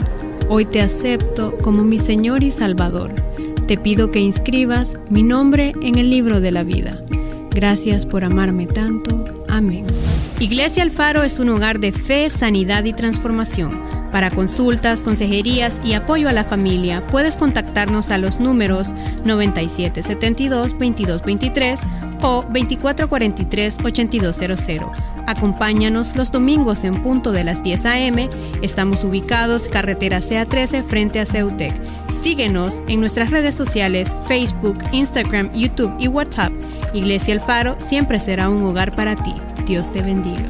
Hoy 0.47 0.63
te 0.63 0.79
acepto 0.79 1.57
como 1.57 1.83
mi 1.83 1.99
Señor 1.99 2.41
y 2.43 2.51
Salvador. 2.51 3.15
Te 3.67 3.77
pido 3.77 4.11
que 4.11 4.21
inscribas 4.21 4.97
mi 5.09 5.21
nombre 5.21 5.73
en 5.81 5.97
el 5.97 6.09
libro 6.09 6.39
de 6.39 6.53
la 6.53 6.63
vida. 6.63 7.03
Gracias 7.51 8.05
por 8.05 8.23
amarme 8.23 8.65
tanto. 8.65 9.25
Amén. 9.49 9.85
Iglesia 10.39 10.83
Alfaro 10.83 11.23
es 11.23 11.37
un 11.37 11.49
hogar 11.49 11.81
de 11.81 11.91
fe, 11.91 12.29
sanidad 12.29 12.85
y 12.85 12.93
transformación. 12.93 14.02
Para 14.13 14.29
consultas, 14.29 15.01
consejerías 15.01 15.79
y 15.83 15.93
apoyo 15.93 16.29
a 16.29 16.33
la 16.33 16.43
familia, 16.43 17.01
puedes 17.07 17.35
contactarnos 17.35 18.11
a 18.11 18.19
los 18.19 18.39
números 18.39 18.93
9772-2223 19.25 21.79
o 22.21 22.43
2443-8200. 22.43 24.91
Acompáñanos 25.25 26.15
los 26.15 26.31
domingos 26.31 26.83
en 26.83 27.01
punto 27.01 27.31
de 27.31 27.43
las 27.43 27.63
10 27.63 27.85
a.m. 27.87 28.29
Estamos 28.61 29.03
ubicados 29.03 29.67
carretera 29.67 30.19
CA13 30.19 30.83
frente 30.83 31.19
a 31.19 31.25
Ceutec. 31.25 31.73
Síguenos 32.21 32.83
en 32.87 32.99
nuestras 32.99 33.31
redes 33.31 33.55
sociales 33.55 34.15
Facebook, 34.27 34.77
Instagram, 34.91 35.51
YouTube 35.53 35.95
y 35.97 36.07
WhatsApp. 36.07 36.53
Iglesia 36.93 37.33
El 37.33 37.39
Faro 37.39 37.77
siempre 37.79 38.19
será 38.19 38.49
un 38.49 38.61
hogar 38.61 38.95
para 38.95 39.15
ti. 39.15 39.33
Dios 39.65 39.91
te 39.91 40.03
bendiga. 40.03 40.45